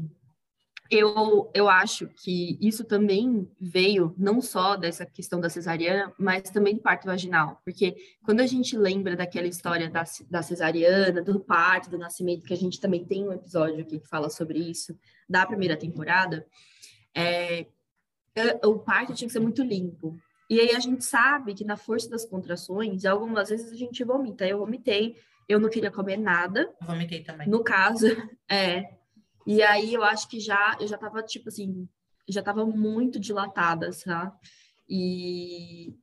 eu, 0.90 1.50
eu 1.54 1.68
acho 1.68 2.08
que 2.08 2.58
isso 2.60 2.82
também 2.84 3.50
veio 3.60 4.14
não 4.16 4.40
só 4.40 4.74
dessa 4.74 5.04
questão 5.04 5.38
da 5.38 5.50
cesariana, 5.50 6.12
mas 6.18 6.50
também 6.50 6.76
do 6.76 6.80
parto 6.80 7.04
vaginal, 7.04 7.60
porque 7.64 7.96
quando 8.24 8.40
a 8.40 8.46
gente 8.46 8.76
lembra 8.76 9.14
daquela 9.14 9.46
história 9.46 9.90
da, 9.90 10.04
da 10.30 10.42
cesariana, 10.42 11.22
do 11.22 11.40
parto, 11.40 11.90
do 11.90 11.98
nascimento, 11.98 12.46
que 12.46 12.54
a 12.54 12.56
gente 12.56 12.80
também 12.80 13.04
tem 13.04 13.28
um 13.28 13.32
episódio 13.32 13.80
aqui 13.80 13.98
que 14.00 14.08
fala 14.08 14.30
sobre 14.30 14.58
isso, 14.58 14.98
da 15.28 15.44
primeira 15.44 15.76
temporada, 15.76 16.46
é, 17.14 17.66
o 18.64 18.78
parto 18.78 19.14
tinha 19.14 19.28
que 19.28 19.32
ser 19.32 19.40
muito 19.40 19.62
limpo. 19.62 20.18
E 20.48 20.60
aí 20.60 20.74
a 20.74 20.80
gente 20.80 21.04
sabe 21.04 21.52
que 21.52 21.64
na 21.64 21.76
força 21.76 22.08
das 22.08 22.24
contrações, 22.24 23.04
algumas 23.04 23.50
vezes 23.50 23.70
a 23.70 23.76
gente 23.76 24.02
vomita. 24.02 24.46
Eu 24.46 24.58
vomitei, 24.58 25.16
eu 25.46 25.60
não 25.60 25.68
queria 25.68 25.90
comer 25.90 26.16
nada. 26.16 26.72
Vomitei 26.80 27.22
também. 27.22 27.46
No 27.46 27.62
caso, 27.62 28.06
é, 28.48 28.97
e 29.48 29.62
aí 29.62 29.94
eu 29.94 30.04
acho 30.04 30.28
que 30.28 30.38
já 30.38 30.76
eu 30.78 30.86
já 30.86 30.98
tava 30.98 31.22
tipo 31.22 31.48
assim, 31.48 31.88
já 32.28 32.42
tava 32.42 32.66
muito 32.66 33.18
dilatada, 33.18 33.90
sabe? 33.92 34.36
E 34.86 35.94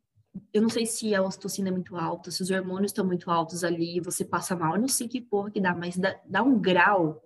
eu 0.51 0.63
não 0.63 0.69
sei 0.69 0.87
se 0.87 1.13
a 1.13 1.21
ocitocina 1.21 1.69
é 1.69 1.71
muito 1.71 1.95
alta, 1.95 2.31
se 2.31 2.41
os 2.41 2.49
hormônios 2.49 2.89
estão 2.89 3.05
muito 3.05 3.29
altos 3.29 3.63
ali, 3.63 3.99
você 3.99 4.25
passa 4.25 4.55
mal, 4.55 4.73
eu 4.73 4.81
não 4.81 4.87
sei 4.87 5.07
que 5.07 5.21
porra 5.21 5.51
que 5.51 5.61
dá, 5.61 5.75
mas 5.75 5.95
dá, 5.95 6.19
dá 6.25 6.41
um 6.41 6.59
grau 6.59 7.23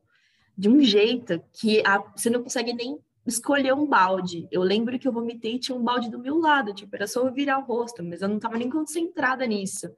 de 0.57 0.67
um 0.67 0.81
jeito 0.81 1.41
que 1.53 1.81
a, 1.87 1.99
você 1.99 2.29
não 2.29 2.43
consegue 2.43 2.73
nem 2.73 2.99
escolher 3.25 3.73
um 3.73 3.85
balde. 3.85 4.45
Eu 4.51 4.61
lembro 4.61 4.99
que 4.99 5.07
eu 5.07 5.13
vomitei 5.13 5.55
e 5.55 5.59
tinha 5.59 5.77
um 5.77 5.83
balde 5.83 6.09
do 6.09 6.19
meu 6.19 6.37
lado, 6.37 6.73
tipo, 6.73 6.93
era 6.97 7.07
só 7.07 7.25
eu 7.25 7.33
virar 7.33 7.59
o 7.59 7.63
rosto, 7.65 8.03
mas 8.03 8.21
eu 8.21 8.27
não 8.27 8.39
tava 8.39 8.57
nem 8.57 8.69
concentrada 8.69 9.47
nisso. 9.47 9.89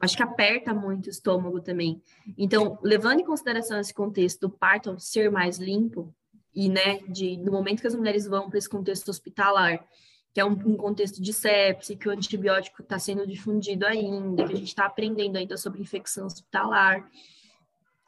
Acho 0.00 0.16
que 0.16 0.22
aperta 0.22 0.74
muito 0.74 1.06
o 1.06 1.10
estômago 1.10 1.60
também. 1.60 2.02
Então, 2.36 2.78
levando 2.82 3.20
em 3.20 3.24
consideração 3.24 3.78
esse 3.80 3.94
contexto 3.94 4.40
do 4.40 4.50
parto 4.50 4.98
ser 4.98 5.30
mais 5.30 5.58
limpo, 5.58 6.14
e, 6.54 6.70
né, 6.70 7.00
de, 7.08 7.36
no 7.36 7.52
momento 7.52 7.82
que 7.82 7.86
as 7.86 7.94
mulheres 7.94 8.26
vão 8.26 8.48
para 8.48 8.58
esse 8.58 8.68
contexto 8.68 9.10
hospitalar, 9.10 9.86
que 10.32 10.40
é 10.40 10.44
um, 10.44 10.52
um 10.52 10.76
contexto 10.76 11.20
de 11.20 11.32
sepse, 11.32 11.96
que 11.96 12.08
o 12.08 12.12
antibiótico 12.12 12.82
está 12.82 12.98
sendo 12.98 13.26
difundido 13.26 13.86
ainda, 13.86 14.46
que 14.46 14.52
a 14.52 14.56
gente 14.56 14.68
está 14.68 14.86
aprendendo 14.86 15.36
ainda 15.36 15.56
sobre 15.58 15.82
infecção 15.82 16.26
hospitalar. 16.26 17.10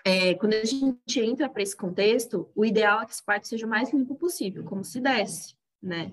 É, 0.05 0.35
quando 0.35 0.55
a 0.55 0.65
gente 0.65 1.21
entra 1.21 1.49
para 1.49 1.63
esse 1.63 1.77
contexto, 1.77 2.49
o 2.55 2.65
ideal 2.65 3.03
é 3.03 3.07
que 3.07 3.13
esse 3.13 3.23
parto 3.23 3.47
seja 3.47 3.67
o 3.67 3.69
mais 3.69 3.93
limpo 3.93 4.15
possível, 4.15 4.65
como 4.65 4.83
se 4.83 5.01
desse, 5.01 5.55
né? 5.83 6.13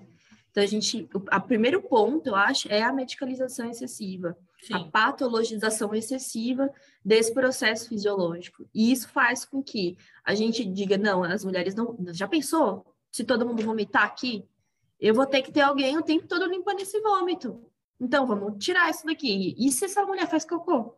Então, 0.50 0.62
a 0.62 0.66
gente, 0.66 1.08
o 1.14 1.40
primeiro 1.40 1.82
ponto, 1.82 2.28
eu 2.28 2.34
acho, 2.34 2.66
é 2.70 2.82
a 2.82 2.92
medicalização 2.92 3.70
excessiva, 3.70 4.36
Sim. 4.62 4.74
a 4.74 4.84
patologização 4.84 5.94
excessiva 5.94 6.72
desse 7.04 7.32
processo 7.32 7.88
fisiológico. 7.88 8.68
E 8.74 8.90
isso 8.90 9.08
faz 9.08 9.44
com 9.44 9.62
que 9.62 9.96
a 10.24 10.34
gente 10.34 10.64
diga, 10.64 10.96
não, 10.96 11.22
as 11.22 11.44
mulheres 11.44 11.74
não. 11.74 11.96
Já 12.12 12.26
pensou? 12.26 12.84
Se 13.10 13.24
todo 13.24 13.46
mundo 13.46 13.62
vomitar 13.62 14.04
aqui, 14.04 14.44
eu 14.98 15.14
vou 15.14 15.26
ter 15.26 15.42
que 15.42 15.52
ter 15.52 15.60
alguém 15.60 15.96
o 15.96 16.02
tempo 16.02 16.26
todo 16.26 16.46
limpando 16.46 16.80
esse 16.80 17.00
vômito. 17.00 17.62
Então, 18.00 18.26
vamos 18.26 18.62
tirar 18.62 18.90
isso 18.90 19.06
daqui. 19.06 19.54
E 19.58 19.70
se 19.70 19.84
essa 19.84 20.04
mulher 20.04 20.28
faz 20.28 20.44
cocô? 20.44 20.94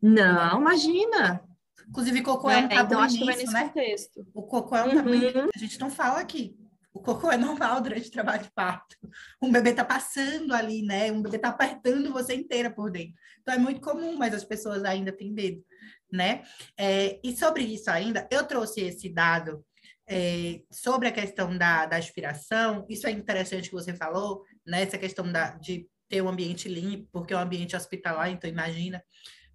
Não, 0.00 0.60
imagina. 0.60 1.42
Inclusive, 1.88 2.22
cocô 2.22 2.50
é, 2.50 2.60
é 2.60 2.64
um 2.64 2.68
tabu 2.68 2.84
então, 2.84 3.00
acho 3.00 3.18
que 3.18 3.24
vai 3.24 3.36
nesse 3.36 3.52
né? 3.52 3.64
contexto. 3.64 4.26
O 4.32 4.42
cocô 4.42 4.76
é 4.76 4.84
um 4.84 4.94
tabu 4.94 5.10
uhum. 5.10 5.48
a 5.54 5.58
gente 5.58 5.80
não 5.80 5.90
fala 5.90 6.20
aqui. 6.20 6.56
O 6.92 7.00
cocô 7.00 7.30
é 7.30 7.36
normal 7.36 7.80
durante 7.80 8.08
o 8.08 8.12
trabalho 8.12 8.42
de 8.42 8.50
parto. 8.50 8.96
Um 9.40 9.52
bebê 9.52 9.72
tá 9.72 9.84
passando 9.84 10.52
ali, 10.52 10.82
né? 10.82 11.12
Um 11.12 11.22
bebê 11.22 11.38
tá 11.38 11.50
apertando 11.50 12.12
você 12.12 12.34
inteira 12.34 12.70
por 12.70 12.90
dentro. 12.90 13.14
Então, 13.40 13.54
é 13.54 13.58
muito 13.58 13.80
comum, 13.80 14.16
mas 14.16 14.34
as 14.34 14.44
pessoas 14.44 14.84
ainda 14.84 15.12
têm 15.12 15.32
medo, 15.32 15.64
né? 16.12 16.42
É, 16.76 17.20
e 17.22 17.36
sobre 17.36 17.62
isso 17.62 17.90
ainda, 17.90 18.26
eu 18.30 18.44
trouxe 18.44 18.80
esse 18.80 19.08
dado 19.08 19.64
é, 20.08 20.60
sobre 20.68 21.06
a 21.06 21.12
questão 21.12 21.56
da, 21.56 21.86
da 21.86 21.96
aspiração, 21.96 22.84
isso 22.88 23.06
é 23.06 23.12
interessante 23.12 23.68
que 23.68 23.74
você 23.74 23.94
falou, 23.94 24.44
né? 24.66 24.82
Essa 24.82 24.98
questão 24.98 25.30
da, 25.30 25.50
de 25.50 25.88
ter 26.08 26.20
um 26.20 26.28
ambiente 26.28 26.68
limpo, 26.68 27.08
porque 27.12 27.32
é 27.32 27.36
um 27.36 27.40
ambiente 27.40 27.76
hospitalar, 27.76 28.28
então 28.28 28.50
imagina. 28.50 29.00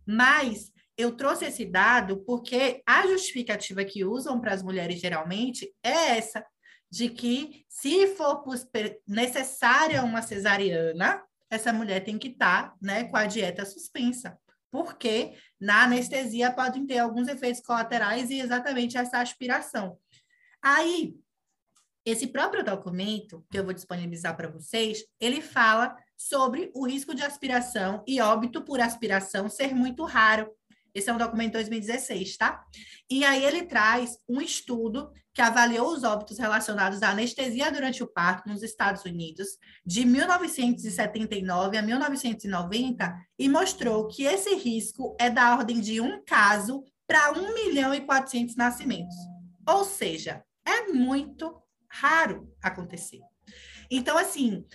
Mas 0.07 0.71
eu 0.97 1.11
trouxe 1.11 1.45
esse 1.45 1.65
dado 1.65 2.23
porque 2.25 2.81
a 2.87 3.05
justificativa 3.07 3.83
que 3.83 4.05
usam 4.05 4.39
para 4.39 4.53
as 4.53 4.63
mulheres 4.63 5.01
geralmente 5.01 5.69
é 5.83 6.17
essa, 6.17 6.45
de 6.95 7.09
que 7.09 7.65
se 7.67 8.07
for 8.15 8.41
necessária 9.05 10.01
uma 10.01 10.21
cesariana, 10.21 11.21
essa 11.49 11.73
mulher 11.73 12.05
tem 12.05 12.17
que 12.17 12.29
estar 12.29 12.69
tá, 12.69 12.75
né, 12.81 13.03
com 13.03 13.17
a 13.17 13.25
dieta 13.25 13.65
suspensa, 13.65 14.39
porque 14.71 15.33
na 15.59 15.83
anestesia 15.83 16.53
podem 16.53 16.85
ter 16.85 16.99
alguns 16.99 17.27
efeitos 17.27 17.61
colaterais 17.61 18.29
e 18.29 18.39
exatamente 18.39 18.97
essa 18.97 19.19
aspiração. 19.19 19.97
Aí, 20.61 21.13
esse 22.05 22.27
próprio 22.27 22.63
documento, 22.63 23.45
que 23.51 23.59
eu 23.59 23.65
vou 23.65 23.73
disponibilizar 23.73 24.37
para 24.37 24.47
vocês, 24.47 25.03
ele 25.19 25.41
fala 25.41 25.97
sobre 26.15 26.71
o 26.73 26.87
risco 26.87 27.13
de 27.13 27.23
aspiração 27.23 28.05
e 28.07 28.21
óbito 28.21 28.63
por 28.63 28.79
aspiração 28.79 29.49
ser 29.49 29.75
muito 29.75 30.05
raro. 30.05 30.49
Esse 30.95 31.09
é 31.09 31.13
um 31.13 31.17
documento 31.17 31.47
de 31.47 31.53
2016, 31.53 32.37
tá? 32.37 32.63
E 33.09 33.25
aí 33.25 33.43
ele 33.43 33.63
traz 33.63 34.17
um 34.27 34.39
estudo 34.39 35.11
que 35.33 35.41
avaliou 35.41 35.91
os 35.91 36.05
óbitos 36.05 36.39
relacionados 36.39 37.03
à 37.03 37.09
anestesia 37.09 37.69
durante 37.69 38.01
o 38.01 38.07
parto 38.07 38.47
nos 38.47 38.63
Estados 38.63 39.03
Unidos, 39.03 39.49
de 39.85 40.05
1979 40.05 41.77
a 41.77 41.81
1990, 41.81 43.13
e 43.37 43.49
mostrou 43.49 44.07
que 44.07 44.23
esse 44.23 44.55
risco 44.55 45.13
é 45.19 45.29
da 45.29 45.53
ordem 45.53 45.81
de 45.81 45.99
um 45.99 46.23
caso 46.23 46.85
para 47.05 47.33
1 47.33 47.53
milhão 47.53 47.93
e 47.93 47.99
400 47.99 48.55
nascimentos. 48.55 49.15
Ou 49.67 49.83
seja, 49.83 50.41
é 50.65 50.87
muito 50.93 51.61
raro 51.89 52.49
acontecer. 52.63 53.19
Então, 53.91 54.17
assim, 54.17 54.65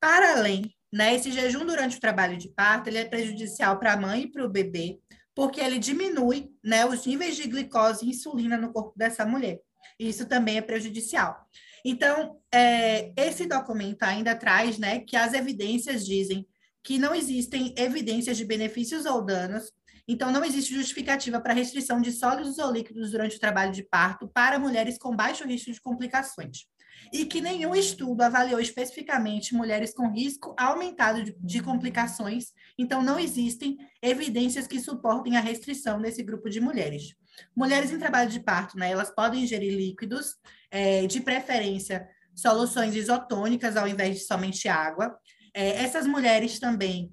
para 0.00 0.38
além, 0.38 0.74
né, 0.92 1.14
esse 1.14 1.30
jejum 1.30 1.66
durante 1.66 1.96
o 1.96 2.00
trabalho 2.00 2.36
de 2.36 2.48
parto, 2.48 2.88
ele 2.88 2.98
é 2.98 3.04
prejudicial 3.04 3.78
para 3.78 3.92
a 3.92 3.96
mãe 3.96 4.22
e 4.22 4.30
para 4.30 4.44
o 4.44 4.48
bebê, 4.48 5.00
porque 5.34 5.60
ele 5.60 5.78
diminui, 5.78 6.50
né, 6.62 6.86
os 6.86 7.06
níveis 7.06 7.36
de 7.36 7.48
glicose 7.48 8.04
e 8.04 8.10
insulina 8.10 8.56
no 8.56 8.72
corpo 8.72 8.92
dessa 8.96 9.24
mulher. 9.26 9.60
Isso 9.98 10.26
também 10.26 10.58
é 10.58 10.62
prejudicial. 10.62 11.36
Então, 11.84 12.38
é, 12.52 13.12
esse 13.16 13.46
documento 13.46 14.02
ainda 14.02 14.34
traz, 14.34 14.78
né, 14.78 15.00
que 15.00 15.16
as 15.16 15.34
evidências 15.34 16.04
dizem 16.04 16.46
que 16.82 16.98
não 16.98 17.14
existem 17.14 17.74
evidências 17.76 18.36
de 18.36 18.44
benefícios 18.44 19.06
ou 19.06 19.24
danos 19.24 19.72
então, 20.06 20.30
não 20.30 20.44
existe 20.44 20.74
justificativa 20.74 21.40
para 21.40 21.54
restrição 21.54 22.00
de 22.00 22.12
sólidos 22.12 22.58
ou 22.58 22.70
líquidos 22.70 23.10
durante 23.10 23.36
o 23.36 23.40
trabalho 23.40 23.72
de 23.72 23.82
parto 23.82 24.28
para 24.28 24.58
mulheres 24.58 24.98
com 24.98 25.16
baixo 25.16 25.44
risco 25.44 25.72
de 25.72 25.80
complicações. 25.80 26.66
E 27.12 27.24
que 27.26 27.40
nenhum 27.40 27.74
estudo 27.74 28.22
avaliou 28.22 28.60
especificamente 28.60 29.54
mulheres 29.54 29.94
com 29.94 30.10
risco 30.10 30.54
aumentado 30.58 31.22
de, 31.40 31.62
complicações, 31.62 32.46
então 32.78 33.02
não 33.02 33.18
existem 33.18 33.76
evidências 34.02 34.66
que 34.66 34.80
suportem 34.80 35.36
a 35.36 35.40
restrição 35.40 35.98
nesse 35.98 36.22
grupo 36.22 36.50
de 36.50 36.60
mulheres. 36.60 37.14
Mulheres 37.56 37.92
em 37.92 37.98
trabalho 37.98 38.30
de 38.30 38.40
parto, 38.40 38.76
né, 38.78 38.90
elas 38.90 39.14
podem 39.14 39.44
ingerir 39.44 39.76
líquidos, 39.76 40.36
é, 40.70 41.06
de 41.06 41.20
preferência 41.20 42.08
soluções 42.34 42.94
isotônicas 42.96 43.76
ao 43.76 43.86
invés 43.86 44.16
de 44.16 44.24
somente 44.24 44.68
água. 44.68 45.16
É, 45.54 45.82
essas 45.84 46.06
mulheres 46.06 46.58
também 46.58 47.12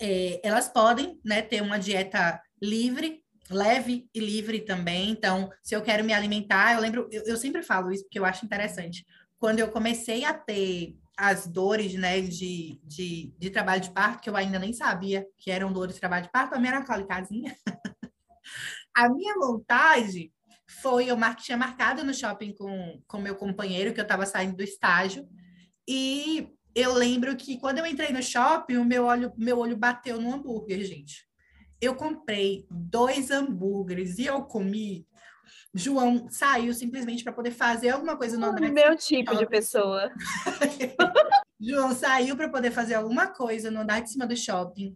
é, 0.00 0.40
elas 0.42 0.68
podem 0.68 1.18
né, 1.24 1.42
ter 1.42 1.62
uma 1.62 1.78
dieta 1.78 2.40
livre, 2.60 3.22
leve 3.50 4.08
e 4.14 4.20
livre 4.20 4.60
também. 4.60 5.10
Então, 5.10 5.50
se 5.62 5.74
eu 5.74 5.82
quero 5.82 6.04
me 6.04 6.12
alimentar, 6.12 6.74
eu 6.74 6.80
lembro, 6.80 7.08
eu, 7.10 7.22
eu 7.26 7.36
sempre 7.36 7.62
falo 7.62 7.92
isso 7.92 8.04
porque 8.04 8.18
eu 8.18 8.24
acho 8.24 8.44
interessante. 8.44 9.04
Quando 9.38 9.58
eu 9.58 9.70
comecei 9.70 10.24
a 10.24 10.32
ter 10.32 10.96
as 11.16 11.46
dores 11.46 11.94
né, 11.94 12.20
de, 12.20 12.80
de, 12.82 13.32
de 13.38 13.50
trabalho 13.50 13.80
de 13.80 13.92
parto, 13.92 14.22
que 14.22 14.28
eu 14.28 14.36
ainda 14.36 14.58
nem 14.58 14.72
sabia 14.72 15.26
que 15.38 15.50
eram 15.50 15.72
dores 15.72 15.94
de 15.94 16.00
trabalho 16.00 16.24
de 16.24 16.32
parto, 16.32 16.54
a 16.54 16.58
minha 16.58 16.74
era 16.74 16.84
cólicazinha. 16.84 17.56
a 18.96 19.08
minha 19.08 19.34
vontade 19.34 20.32
foi, 20.66 21.10
eu 21.10 21.16
mar, 21.16 21.36
tinha 21.36 21.56
marcado 21.56 22.02
no 22.02 22.12
shopping 22.12 22.52
com, 22.54 23.00
com 23.06 23.18
meu 23.18 23.36
companheiro, 23.36 23.92
que 23.92 24.00
eu 24.00 24.04
estava 24.04 24.26
saindo 24.26 24.56
do 24.56 24.62
estágio, 24.62 25.28
e 25.86 26.48
eu 26.74 26.92
lembro 26.94 27.36
que 27.36 27.58
quando 27.58 27.78
eu 27.78 27.86
entrei 27.86 28.10
no 28.10 28.22
shopping, 28.22 28.76
o 28.76 28.84
meu 28.84 29.04
olho, 29.04 29.32
meu 29.36 29.58
olho 29.58 29.76
bateu 29.76 30.20
no 30.20 30.32
hambúrguer, 30.32 30.84
gente. 30.84 31.28
Eu 31.80 31.94
comprei 31.94 32.66
dois 32.70 33.30
hambúrgueres 33.30 34.18
e 34.18 34.26
eu 34.26 34.42
comi. 34.42 35.06
João 35.74 36.28
saiu 36.30 36.72
simplesmente 36.72 37.24
para 37.24 37.32
poder 37.32 37.50
fazer 37.50 37.90
alguma 37.90 38.16
coisa 38.16 38.38
no 38.38 38.46
andar. 38.46 38.70
Meu 38.70 38.96
tipo 38.96 39.36
de 39.36 39.46
pessoa. 39.46 40.10
João 41.60 41.94
saiu 41.94 42.36
para 42.36 42.48
poder 42.48 42.70
fazer 42.70 42.94
alguma 42.94 43.26
coisa 43.26 43.70
no 43.70 43.80
andar 43.80 44.00
de 44.00 44.10
cima 44.10 44.26
do 44.26 44.36
shopping. 44.36 44.94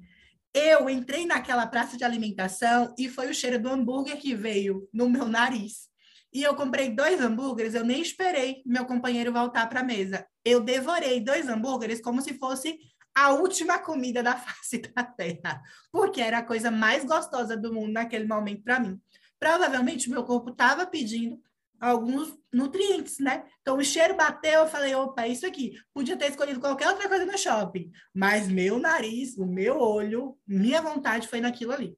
Eu 0.55 0.89
entrei 0.89 1.27
naquela 1.27 1.67
praça 1.67 1.97
de 1.97 2.05
alimentação 2.05 2.95
e 2.99 3.09
foi 3.09 3.29
o 3.29 3.35
cheiro 3.35 3.61
do 3.61 3.69
hambúrguer 3.69 4.19
que 4.19 4.35
veio 4.35 4.89
no 4.93 5.09
meu 5.09 5.27
nariz. 5.27 5.89
E 6.33 6.43
eu 6.43 6.55
comprei 6.55 6.91
dois 6.91 7.21
hambúrgueres, 7.21 7.75
eu 7.75 7.85
nem 7.85 8.03
esperei 8.03 8.63
meu 8.67 8.85
companheiro 8.85 9.33
voltar 9.33 9.67
para 9.69 9.81
a 9.81 9.85
mesa. 9.85 10.27
Eu 10.45 10.61
devorei 10.61 11.21
dois 11.21 11.49
hambúrgueres 11.49 12.01
como 12.01 12.21
se 12.21 12.35
fosse 12.35 12.79
a 13.19 13.33
última 13.33 13.79
comida 13.79 14.23
da 14.23 14.37
face 14.39 14.79
da 14.79 15.03
terra, 15.03 15.63
porque 15.91 16.21
era 16.21 16.39
a 16.39 16.45
coisa 16.45 16.71
mais 16.71 17.05
gostosa 17.05 17.57
do 17.57 17.73
mundo 17.73 17.93
naquele 17.93 18.27
momento 18.27 18.63
para 18.63 18.79
mim. 18.79 19.01
Provavelmente 19.39 20.11
meu 20.11 20.25
corpo 20.25 20.51
estava 20.51 20.87
pedindo 20.87 21.41
alguns 21.81 22.37
nutrientes, 22.53 23.19
né? 23.19 23.45
Então 23.61 23.77
o 23.77 23.85
cheiro 23.85 24.17
bateu, 24.17 24.63
eu 24.63 24.69
falei, 24.69 24.95
opa, 24.95 25.23
é 25.23 25.29
isso 25.29 25.47
aqui. 25.47 25.79
Podia 25.95 26.17
ter 26.17 26.31
escolhido 26.31 26.61
qualquer 26.61 26.89
outra 26.89 27.09
coisa 27.09 27.25
no 27.25 27.39
shopping, 27.39 27.91
mas 28.13 28.49
meu 28.49 28.79
nariz, 28.79 29.37
o 29.37 29.47
meu 29.47 29.79
olho, 29.79 30.37
minha 30.47 30.83
vontade 30.83 31.29
foi 31.29 31.41
naquilo 31.41 31.73
ali. 31.73 31.97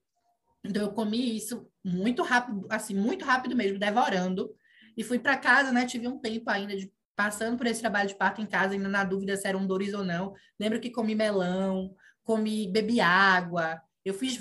Então 0.65 0.83
eu 0.83 0.93
comi 0.93 1.37
isso 1.37 1.67
muito 1.83 2.23
rápido, 2.23 2.67
assim, 2.69 2.95
muito 2.95 3.25
rápido 3.25 3.57
mesmo, 3.57 3.79
devorando. 3.79 4.55
E 4.97 5.03
fui 5.03 5.19
para 5.19 5.39
casa, 5.39 5.73
né? 5.73 5.87
Tive 5.87 6.09
um 6.09 6.19
tempo 6.19 6.51
ainda 6.51 6.77
de 6.77 6.93
passando 7.21 7.59
por 7.59 7.67
esse 7.67 7.83
trabalho 7.83 8.09
de 8.09 8.15
parto 8.15 8.41
em 8.41 8.47
casa, 8.47 8.73
ainda 8.73 8.89
na 8.89 9.05
dúvida 9.05 9.37
se 9.37 9.47
eram 9.47 9.67
dores 9.67 9.93
ou 9.93 10.03
não. 10.03 10.33
Lembro 10.59 10.81
que 10.81 10.89
comi 10.89 11.15
melão, 11.15 11.95
comi, 12.25 12.67
bebi 12.67 12.99
água, 12.99 13.79
eu 14.03 14.15
fiz, 14.15 14.39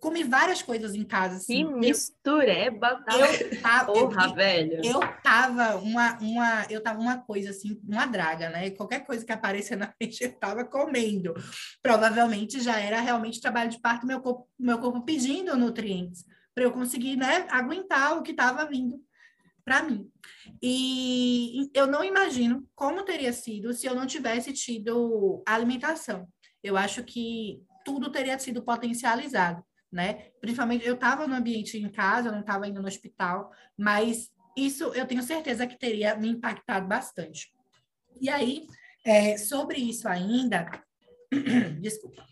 comi 0.00 0.24
várias 0.24 0.60
coisas 0.60 0.96
em 0.96 1.04
casa. 1.04 1.36
Assim. 1.36 1.64
Que 1.64 1.72
mistureba! 1.74 3.04
Eu 3.08 3.60
tava, 3.62 3.92
Porra, 3.92 4.26
eu, 4.26 4.34
velho! 4.34 4.80
Eu 4.84 5.00
tava 5.22 5.76
uma, 5.76 6.18
uma, 6.18 6.66
eu 6.68 6.82
tava 6.82 6.98
uma 6.98 7.16
coisa 7.16 7.50
assim, 7.50 7.80
uma 7.86 8.06
draga, 8.06 8.50
né? 8.50 8.70
Qualquer 8.70 9.06
coisa 9.06 9.24
que 9.24 9.30
aparecia 9.30 9.76
na 9.76 9.86
frente, 9.96 10.24
eu 10.24 10.32
tava 10.32 10.64
comendo. 10.64 11.32
Provavelmente 11.80 12.60
já 12.60 12.80
era 12.80 13.00
realmente 13.00 13.40
trabalho 13.40 13.70
de 13.70 13.80
parto, 13.80 14.04
meu 14.04 14.20
corpo, 14.20 14.48
meu 14.58 14.80
corpo 14.80 15.00
pedindo 15.02 15.56
nutrientes 15.56 16.24
para 16.56 16.64
eu 16.64 16.72
conseguir, 16.72 17.16
né, 17.16 17.46
aguentar 17.50 18.16
o 18.16 18.22
que 18.22 18.30
estava 18.30 18.64
vindo 18.64 18.98
para 19.66 19.82
mim. 19.82 20.08
E 20.62 21.68
eu 21.74 21.88
não 21.88 22.04
imagino 22.04 22.64
como 22.72 23.04
teria 23.04 23.32
sido 23.32 23.72
se 23.72 23.84
eu 23.84 23.96
não 23.96 24.06
tivesse 24.06 24.52
tido 24.52 25.42
alimentação. 25.44 26.28
Eu 26.62 26.76
acho 26.76 27.02
que 27.02 27.60
tudo 27.84 28.10
teria 28.10 28.38
sido 28.38 28.62
potencializado, 28.62 29.62
né? 29.92 30.30
Principalmente, 30.40 30.86
eu 30.86 30.94
estava 30.94 31.26
no 31.26 31.34
ambiente 31.34 31.76
em 31.76 31.90
casa, 31.90 32.28
eu 32.28 32.32
não 32.32 32.40
estava 32.40 32.68
indo 32.68 32.80
no 32.80 32.86
hospital, 32.86 33.50
mas 33.76 34.30
isso 34.56 34.84
eu 34.94 35.04
tenho 35.04 35.22
certeza 35.22 35.66
que 35.66 35.78
teria 35.78 36.14
me 36.14 36.28
impactado 36.28 36.86
bastante. 36.86 37.52
E 38.20 38.30
aí, 38.30 38.68
é, 39.04 39.36
sobre 39.36 39.78
isso 39.80 40.08
ainda, 40.08 40.70
desculpa, 41.82 42.24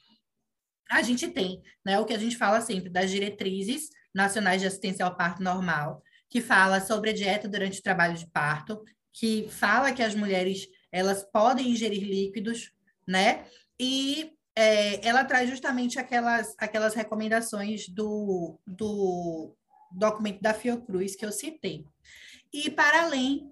a 0.88 1.03
gente 1.03 1.29
tem 1.29 1.61
né, 1.85 1.99
o 1.99 2.05
que 2.05 2.14
a 2.14 2.18
gente 2.18 2.37
fala 2.37 2.61
sempre 2.61 2.88
das 2.88 3.11
diretrizes 3.11 3.90
nacionais 4.14 4.61
de 4.61 4.68
assistência 4.68 5.05
ao 5.05 5.16
parto 5.16 5.42
normal, 5.42 6.01
que 6.35 6.40
fala 6.40 6.81
sobre 6.81 7.11
a 7.11 7.12
dieta 7.12 7.49
durante 7.49 7.79
o 7.79 7.83
trabalho 7.83 8.18
de 8.18 8.27
parto, 8.27 8.83
que 9.12 9.47
fala 9.49 9.92
que 9.92 10.03
as 10.03 10.16
mulheres 10.16 10.68
elas 10.90 11.23
podem 11.23 11.70
ingerir 11.70 12.03
líquidos, 12.03 12.73
né? 13.07 13.44
E 13.79 14.33
é, 14.57 15.07
ela 15.07 15.25
traz 15.25 15.49
justamente 15.49 15.97
aquelas, 15.97 16.53
aquelas 16.59 16.92
recomendações 16.92 17.88
do, 17.88 18.59
do 18.66 19.55
documento 19.92 20.42
da 20.42 20.53
Fiocruz 20.53 21.14
que 21.14 21.25
eu 21.25 21.31
citei. 21.31 21.85
E, 22.53 22.68
para 22.68 23.05
além, 23.05 23.49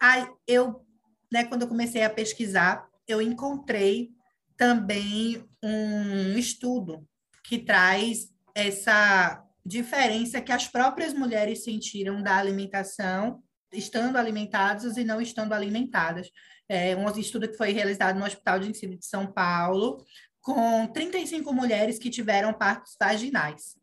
a, 0.00 0.26
eu, 0.46 0.86
né, 1.30 1.44
quando 1.44 1.62
eu 1.62 1.68
comecei 1.68 2.02
a 2.02 2.08
pesquisar, 2.08 2.88
eu 3.06 3.20
encontrei 3.20 4.10
também 4.56 5.46
um 5.62 6.38
estudo 6.38 7.06
que 7.44 7.58
traz 7.58 8.32
essa 8.54 9.44
diferença 9.64 10.40
que 10.40 10.52
as 10.52 10.66
próprias 10.68 11.14
mulheres 11.14 11.64
sentiram 11.64 12.22
da 12.22 12.36
alimentação, 12.36 13.42
estando 13.72 14.16
alimentadas 14.16 14.96
e 14.96 15.04
não 15.04 15.20
estando 15.20 15.52
alimentadas. 15.52 16.30
É 16.68 16.96
um 16.96 17.08
estudo 17.18 17.48
que 17.48 17.56
foi 17.56 17.72
realizado 17.72 18.18
no 18.18 18.24
Hospital 18.24 18.58
de 18.58 18.70
Ensino 18.70 18.98
de 18.98 19.06
São 19.06 19.30
Paulo, 19.32 20.04
com 20.40 20.86
35 20.88 21.52
mulheres 21.52 21.98
que 21.98 22.10
tiveram 22.10 22.52
partos 22.52 22.96
vaginais. 23.00 23.76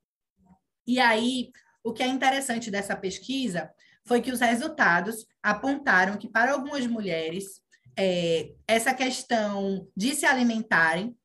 E 0.85 0.99
aí, 0.99 1.51
o 1.83 1.93
que 1.93 2.03
é 2.03 2.07
interessante 2.07 2.69
dessa 2.69 2.95
pesquisa 2.95 3.69
foi 4.07 4.21
que 4.21 4.31
os 4.31 4.39
resultados 4.39 5.25
apontaram 5.41 6.17
que, 6.17 6.27
para 6.27 6.53
algumas 6.53 6.85
mulheres, 6.87 7.61
é, 7.97 8.51
essa 8.67 8.93
questão 8.93 9.87
de 9.95 10.15
se 10.15 10.25
alimentarem, 10.25 11.15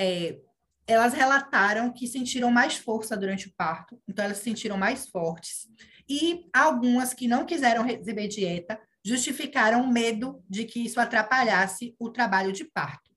é, 0.00 0.38
elas 0.88 1.12
relataram 1.12 1.92
que 1.92 2.06
sentiram 2.06 2.50
mais 2.50 2.76
força 2.76 3.14
durante 3.14 3.46
o 3.46 3.52
parto, 3.54 4.00
então 4.08 4.24
elas 4.24 4.38
se 4.38 4.44
sentiram 4.44 4.78
mais 4.78 5.06
fortes. 5.06 5.68
E 6.08 6.46
algumas 6.52 7.12
que 7.12 7.28
não 7.28 7.44
quiseram 7.44 7.84
receber 7.84 8.26
dieta 8.26 8.80
justificaram 9.04 9.86
medo 9.86 10.42
de 10.48 10.64
que 10.64 10.80
isso 10.80 10.98
atrapalhasse 10.98 11.94
o 11.98 12.10
trabalho 12.10 12.52
de 12.52 12.64
parto. 12.64 13.10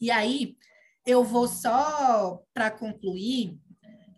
E 0.00 0.10
aí, 0.10 0.56
eu 1.06 1.22
vou 1.22 1.46
só, 1.46 2.42
para 2.52 2.70
concluir, 2.70 3.56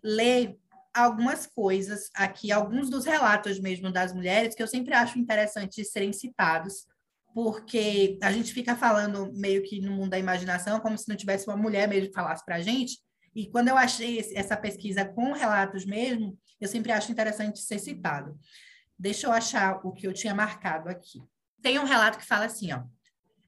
ler 0.03 0.57
algumas 0.91 1.45
coisas 1.45 2.09
aqui, 2.15 2.51
alguns 2.51 2.89
dos 2.89 3.05
relatos 3.05 3.59
mesmo 3.59 3.91
das 3.91 4.11
mulheres, 4.11 4.55
que 4.55 4.63
eu 4.63 4.67
sempre 4.67 4.95
acho 4.95 5.19
interessante 5.19 5.85
serem 5.85 6.11
citados, 6.11 6.87
porque 7.35 8.17
a 8.23 8.31
gente 8.31 8.53
fica 8.53 8.77
falando 8.77 9.29
meio 9.33 9.61
que 9.61 9.81
no 9.81 9.91
mundo 9.91 10.11
da 10.11 10.17
imaginação, 10.17 10.79
como 10.79 10.97
se 10.97 11.09
não 11.09 11.17
tivesse 11.17 11.45
uma 11.45 11.57
mulher 11.57 11.85
mesmo 11.85 12.07
que 12.07 12.13
falasse 12.13 12.45
para 12.45 12.55
a 12.55 12.61
gente. 12.61 12.97
E 13.35 13.51
quando 13.51 13.67
eu 13.67 13.77
achei 13.77 14.21
essa 14.33 14.55
pesquisa 14.55 15.03
com 15.03 15.33
relatos 15.33 15.85
mesmo, 15.85 16.39
eu 16.61 16.67
sempre 16.69 16.93
acho 16.93 17.11
interessante 17.11 17.59
ser 17.59 17.77
citado. 17.77 18.39
Deixa 18.97 19.27
eu 19.27 19.33
achar 19.33 19.81
o 19.83 19.91
que 19.91 20.07
eu 20.07 20.13
tinha 20.13 20.33
marcado 20.33 20.87
aqui. 20.87 21.21
Tem 21.61 21.77
um 21.77 21.83
relato 21.83 22.17
que 22.17 22.25
fala 22.25 22.45
assim, 22.45 22.71
ó. 22.71 22.83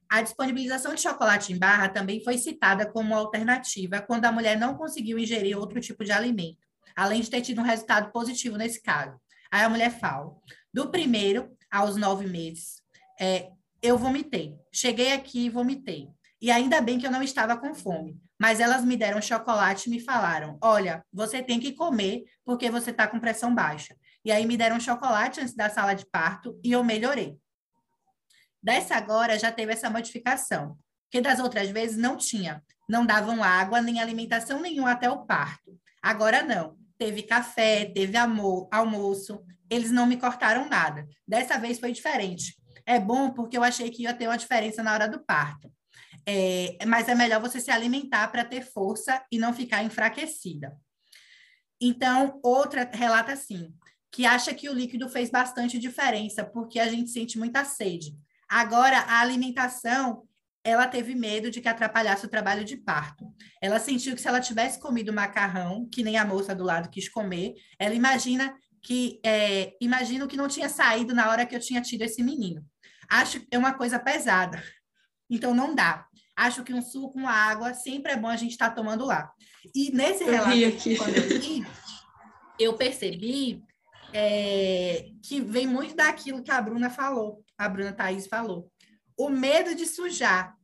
A 0.06 0.20
disponibilização 0.20 0.94
de 0.94 1.00
chocolate 1.00 1.54
em 1.54 1.58
barra 1.58 1.88
também 1.88 2.22
foi 2.22 2.36
citada 2.36 2.84
como 2.84 3.14
alternativa 3.14 4.02
quando 4.02 4.26
a 4.26 4.32
mulher 4.32 4.58
não 4.58 4.76
conseguiu 4.76 5.18
ingerir 5.18 5.56
outro 5.56 5.80
tipo 5.80 6.04
de 6.04 6.12
alimento, 6.12 6.58
além 6.94 7.22
de 7.22 7.30
ter 7.30 7.40
tido 7.40 7.62
um 7.62 7.64
resultado 7.64 8.12
positivo 8.12 8.58
nesse 8.58 8.82
caso. 8.82 9.18
Aí 9.50 9.62
a 9.62 9.68
mulher 9.70 9.98
fala: 9.98 10.30
do 10.72 10.90
primeiro 10.90 11.56
aos 11.70 11.96
nove 11.96 12.26
meses, 12.26 12.82
é, 13.18 13.50
eu 13.82 13.96
vomitei. 13.96 14.56
Cheguei 14.72 15.12
aqui 15.12 15.46
e 15.46 15.50
vomitei. 15.50 16.08
E 16.40 16.50
ainda 16.50 16.80
bem 16.80 16.98
que 16.98 17.06
eu 17.06 17.10
não 17.10 17.22
estava 17.22 17.56
com 17.56 17.74
fome. 17.74 18.20
Mas 18.38 18.60
elas 18.60 18.84
me 18.84 18.96
deram 18.96 19.20
chocolate 19.20 19.88
e 19.88 19.90
me 19.90 20.00
falaram: 20.00 20.58
olha, 20.62 21.04
você 21.12 21.42
tem 21.42 21.58
que 21.58 21.72
comer 21.72 22.24
porque 22.44 22.70
você 22.70 22.90
está 22.90 23.06
com 23.06 23.18
pressão 23.18 23.54
baixa. 23.54 23.96
E 24.24 24.30
aí 24.30 24.46
me 24.46 24.56
deram 24.56 24.78
chocolate 24.78 25.40
antes 25.40 25.54
da 25.54 25.68
sala 25.68 25.94
de 25.94 26.06
parto 26.06 26.58
e 26.62 26.72
eu 26.72 26.84
melhorei. 26.84 27.36
Dessa 28.62 28.96
agora 28.96 29.38
já 29.38 29.50
teve 29.50 29.72
essa 29.72 29.88
modificação, 29.88 30.76
porque 31.04 31.20
das 31.20 31.38
outras 31.38 31.70
vezes 31.70 31.96
não 31.96 32.16
tinha. 32.16 32.62
Não 32.88 33.04
davam 33.04 33.42
água 33.42 33.80
nem 33.80 34.00
alimentação 34.00 34.60
nenhuma 34.60 34.92
até 34.92 35.10
o 35.10 35.24
parto. 35.24 35.78
Agora 36.02 36.42
não. 36.42 36.76
Teve 36.96 37.22
café, 37.22 37.84
teve 37.84 38.16
almoço. 38.16 39.44
Eles 39.70 39.90
não 39.90 40.06
me 40.06 40.16
cortaram 40.16 40.68
nada. 40.68 41.06
Dessa 41.26 41.58
vez 41.58 41.78
foi 41.78 41.92
diferente 41.92 42.57
é 42.88 42.98
bom 42.98 43.30
porque 43.30 43.56
eu 43.56 43.62
achei 43.62 43.90
que 43.90 44.04
ia 44.04 44.14
ter 44.14 44.26
uma 44.26 44.38
diferença 44.38 44.82
na 44.82 44.94
hora 44.94 45.06
do 45.06 45.20
parto. 45.20 45.70
É, 46.26 46.78
mas 46.86 47.06
é 47.06 47.14
melhor 47.14 47.38
você 47.40 47.60
se 47.60 47.70
alimentar 47.70 48.28
para 48.28 48.44
ter 48.44 48.62
força 48.62 49.22
e 49.30 49.38
não 49.38 49.52
ficar 49.52 49.84
enfraquecida. 49.84 50.74
Então, 51.78 52.40
outra 52.42 52.90
relata 52.90 53.32
assim, 53.32 53.72
que 54.10 54.24
acha 54.24 54.54
que 54.54 54.70
o 54.70 54.74
líquido 54.74 55.08
fez 55.08 55.30
bastante 55.30 55.78
diferença, 55.78 56.44
porque 56.44 56.80
a 56.80 56.88
gente 56.88 57.10
sente 57.10 57.38
muita 57.38 57.62
sede. 57.62 58.16
Agora, 58.48 59.00
a 59.00 59.20
alimentação, 59.20 60.26
ela 60.64 60.86
teve 60.86 61.14
medo 61.14 61.50
de 61.50 61.60
que 61.60 61.68
atrapalhasse 61.68 62.24
o 62.24 62.30
trabalho 62.30 62.64
de 62.64 62.76
parto. 62.78 63.26
Ela 63.60 63.78
sentiu 63.78 64.14
que 64.14 64.20
se 64.20 64.28
ela 64.28 64.40
tivesse 64.40 64.80
comido 64.80 65.12
macarrão, 65.12 65.86
que 65.92 66.02
nem 66.02 66.16
a 66.16 66.24
moça 66.24 66.54
do 66.54 66.64
lado 66.64 66.88
quis 66.88 67.08
comer, 67.08 67.54
ela 67.78 67.94
imagina 67.94 68.54
que 68.82 69.20
é, 69.24 69.76
imagino 69.80 70.26
que 70.26 70.36
não 70.36 70.48
tinha 70.48 70.68
saído 70.68 71.14
na 71.14 71.30
hora 71.30 71.44
que 71.46 71.54
eu 71.54 71.60
tinha 71.60 71.82
tido 71.82 72.02
esse 72.02 72.22
menino. 72.22 72.64
Acho 73.08 73.40
que 73.40 73.48
é 73.50 73.58
uma 73.58 73.74
coisa 73.74 73.98
pesada. 73.98 74.62
Então, 75.30 75.54
não 75.54 75.74
dá. 75.74 76.06
Acho 76.36 76.62
que 76.62 76.72
um 76.72 76.82
suco 76.82 77.14
com 77.14 77.28
água 77.28 77.74
sempre 77.74 78.12
é 78.12 78.16
bom 78.16 78.28
a 78.28 78.36
gente 78.36 78.52
estar 78.52 78.70
tá 78.70 78.74
tomando 78.74 79.04
lá. 79.04 79.30
E 79.74 79.90
nesse 79.90 80.24
eu 80.24 80.30
relato, 80.30 80.96
quando 80.96 81.16
eu 81.16 81.38
li, 81.38 81.66
eu 82.58 82.74
percebi 82.74 83.62
é, 84.12 85.10
que 85.22 85.40
vem 85.40 85.66
muito 85.66 85.94
daquilo 85.94 86.42
que 86.42 86.50
a 86.50 86.60
Bruna 86.60 86.90
falou, 86.90 87.44
a 87.56 87.68
Bruna 87.68 87.92
Thaís 87.92 88.26
falou. 88.26 88.70
O 89.16 89.28
medo 89.28 89.74
de 89.74 89.86
sujar. 89.86 90.54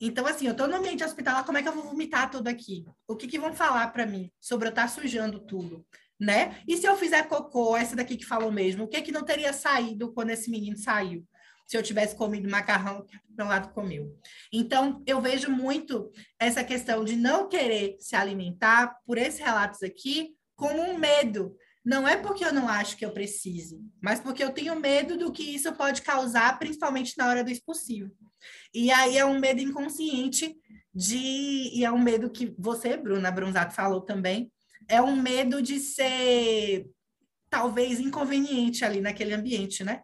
Então, 0.00 0.26
assim, 0.26 0.46
eu 0.46 0.52
estou 0.52 0.68
no 0.68 0.76
ambiente 0.76 1.02
hospitalar, 1.02 1.44
como 1.44 1.56
é 1.56 1.62
que 1.62 1.68
eu 1.68 1.72
vou 1.72 1.84
vomitar 1.84 2.30
tudo 2.30 2.48
aqui? 2.48 2.84
O 3.08 3.16
que, 3.16 3.26
que 3.26 3.38
vão 3.38 3.54
falar 3.54 3.88
para 3.88 4.06
mim 4.06 4.30
sobre 4.38 4.68
eu 4.68 4.70
estar 4.70 4.82
tá 4.82 4.88
sujando 4.88 5.40
tudo? 5.40 5.86
Né? 6.20 6.60
E 6.68 6.76
se 6.76 6.86
eu 6.86 6.96
fizer 6.96 7.26
cocô, 7.26 7.76
essa 7.76 7.96
daqui 7.96 8.16
que 8.16 8.26
falou 8.26 8.52
mesmo, 8.52 8.84
o 8.84 8.88
que 8.88 9.00
que 9.02 9.12
não 9.12 9.24
teria 9.24 9.52
saído 9.52 10.12
quando 10.12 10.30
esse 10.30 10.50
menino 10.50 10.76
saiu? 10.76 11.26
Se 11.66 11.76
eu 11.76 11.82
tivesse 11.82 12.14
comido 12.14 12.50
macarrão 12.50 13.04
que 13.04 13.16
meu 13.36 13.46
lado 13.46 13.72
comeu. 13.72 14.16
Então, 14.52 15.02
eu 15.06 15.20
vejo 15.20 15.50
muito 15.50 16.10
essa 16.38 16.62
questão 16.62 17.04
de 17.04 17.16
não 17.16 17.48
querer 17.48 17.96
se 17.98 18.14
alimentar 18.14 18.96
por 19.06 19.18
esses 19.18 19.40
relatos 19.40 19.82
aqui 19.82 20.34
como 20.54 20.80
um 20.80 20.98
medo. 20.98 21.56
Não 21.84 22.08
é 22.08 22.16
porque 22.16 22.44
eu 22.44 22.52
não 22.52 22.68
acho 22.68 22.96
que 22.96 23.04
eu 23.04 23.12
precise, 23.12 23.78
mas 24.02 24.18
porque 24.18 24.42
eu 24.42 24.50
tenho 24.50 24.78
medo 24.78 25.18
do 25.18 25.30
que 25.30 25.42
isso 25.42 25.70
pode 25.74 26.00
causar, 26.00 26.58
principalmente 26.58 27.14
na 27.18 27.28
hora 27.28 27.44
do 27.44 27.50
expulsivo. 27.50 28.10
E 28.72 28.90
aí 28.90 29.18
é 29.18 29.24
um 29.24 29.38
medo 29.38 29.60
inconsciente 29.60 30.56
de. 30.94 31.18
E 31.74 31.84
é 31.84 31.92
um 31.92 31.98
medo 31.98 32.30
que 32.30 32.54
você, 32.58 32.96
Bruna 32.96 33.30
Bronzato, 33.30 33.74
falou 33.74 34.00
também. 34.00 34.50
É 34.88 35.00
um 35.02 35.14
medo 35.16 35.60
de 35.60 35.78
ser 35.78 36.86
talvez 37.50 38.00
inconveniente 38.00 38.84
ali 38.84 39.00
naquele 39.00 39.34
ambiente, 39.34 39.84
né? 39.84 40.02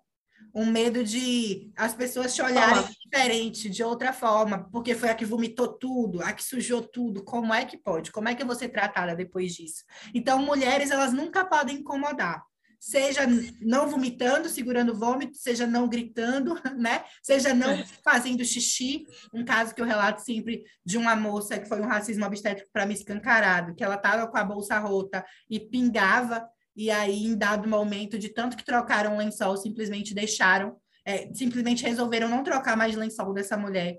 Um 0.54 0.66
medo 0.66 1.04
de 1.04 1.70
as 1.76 1.94
pessoas 1.94 2.34
te 2.34 2.42
olharem 2.42 2.84
diferente, 3.04 3.68
de 3.68 3.82
outra 3.82 4.12
forma, 4.12 4.68
porque 4.70 4.94
foi 4.94 5.08
a 5.08 5.14
que 5.14 5.24
vomitou 5.24 5.68
tudo, 5.68 6.22
a 6.22 6.32
que 6.32 6.42
sujou 6.42 6.82
tudo. 6.82 7.24
Como 7.24 7.54
é 7.54 7.64
que 7.64 7.76
pode? 7.76 8.10
Como 8.10 8.28
é 8.28 8.34
que 8.34 8.42
eu 8.42 8.46
vou 8.46 8.56
ser 8.56 8.68
tratada 8.68 9.14
depois 9.14 9.54
disso? 9.54 9.84
Então, 10.14 10.42
mulheres, 10.42 10.90
elas 10.90 11.12
nunca 11.12 11.44
podem 11.44 11.78
incomodar. 11.78 12.44
Seja 12.80 13.26
não 13.60 13.88
vomitando, 13.88 14.48
segurando 14.48 14.92
o 14.92 14.98
vômito, 14.98 15.36
seja 15.36 15.66
não 15.66 15.86
gritando, 15.86 16.58
né? 16.78 17.04
Seja 17.22 17.52
não 17.52 17.72
é. 17.72 17.84
fazendo 18.02 18.42
xixi. 18.42 19.06
Um 19.34 19.44
caso 19.44 19.74
que 19.74 19.82
eu 19.82 19.86
relato 19.86 20.22
sempre 20.22 20.64
de 20.82 20.96
uma 20.96 21.14
moça 21.14 21.58
que 21.58 21.68
foi 21.68 21.78
um 21.78 21.86
racismo 21.86 22.24
obstétrico 22.24 22.70
para 22.72 22.86
mim 22.86 22.94
escancarado, 22.94 23.74
que 23.74 23.84
ela 23.84 23.96
estava 23.96 24.26
com 24.26 24.36
a 24.38 24.44
bolsa 24.44 24.78
rota 24.78 25.22
e 25.48 25.60
pingava 25.60 26.48
e 26.76 26.90
aí, 26.90 27.24
em 27.24 27.36
dado 27.36 27.68
momento, 27.68 28.18
de 28.18 28.28
tanto 28.28 28.56
que 28.56 28.64
trocaram 28.64 29.14
o 29.14 29.18
lençol, 29.18 29.56
simplesmente 29.56 30.14
deixaram, 30.14 30.76
é, 31.04 31.32
simplesmente 31.34 31.84
resolveram 31.84 32.28
não 32.28 32.42
trocar 32.42 32.76
mais 32.76 32.94
lençol 32.94 33.32
dessa 33.32 33.56
mulher 33.56 33.98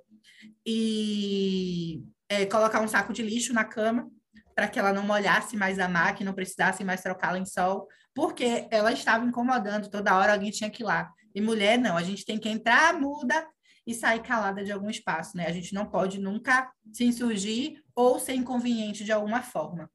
e 0.65 2.01
é, 2.29 2.45
colocar 2.45 2.81
um 2.81 2.87
saco 2.87 3.13
de 3.13 3.21
lixo 3.21 3.53
na 3.53 3.65
cama 3.65 4.09
para 4.55 4.67
que 4.67 4.79
ela 4.79 4.93
não 4.93 5.03
molhasse 5.03 5.57
mais 5.57 5.79
a 5.79 5.87
máquina, 5.87 6.29
não 6.29 6.35
precisasse 6.35 6.83
mais 6.83 7.01
trocar 7.01 7.31
lençol, 7.31 7.87
porque 8.13 8.67
ela 8.69 8.91
estava 8.91 9.25
incomodando 9.25 9.89
toda 9.89 10.17
hora, 10.17 10.33
alguém 10.33 10.51
tinha 10.51 10.69
que 10.69 10.83
ir 10.83 10.85
lá. 10.85 11.11
E 11.33 11.41
mulher, 11.41 11.77
não, 11.77 11.97
a 11.97 12.03
gente 12.03 12.25
tem 12.25 12.37
que 12.37 12.49
entrar 12.49 12.99
muda 12.99 13.47
e 13.85 13.93
sair 13.93 14.21
calada 14.21 14.63
de 14.63 14.71
algum 14.71 14.89
espaço, 14.89 15.35
né? 15.35 15.47
A 15.47 15.51
gente 15.51 15.73
não 15.73 15.85
pode 15.85 16.19
nunca 16.19 16.71
se 16.93 17.03
insurgir 17.03 17.81
ou 17.95 18.19
ser 18.19 18.33
inconveniente 18.33 19.03
de 19.03 19.11
alguma 19.11 19.41
forma. 19.41 19.89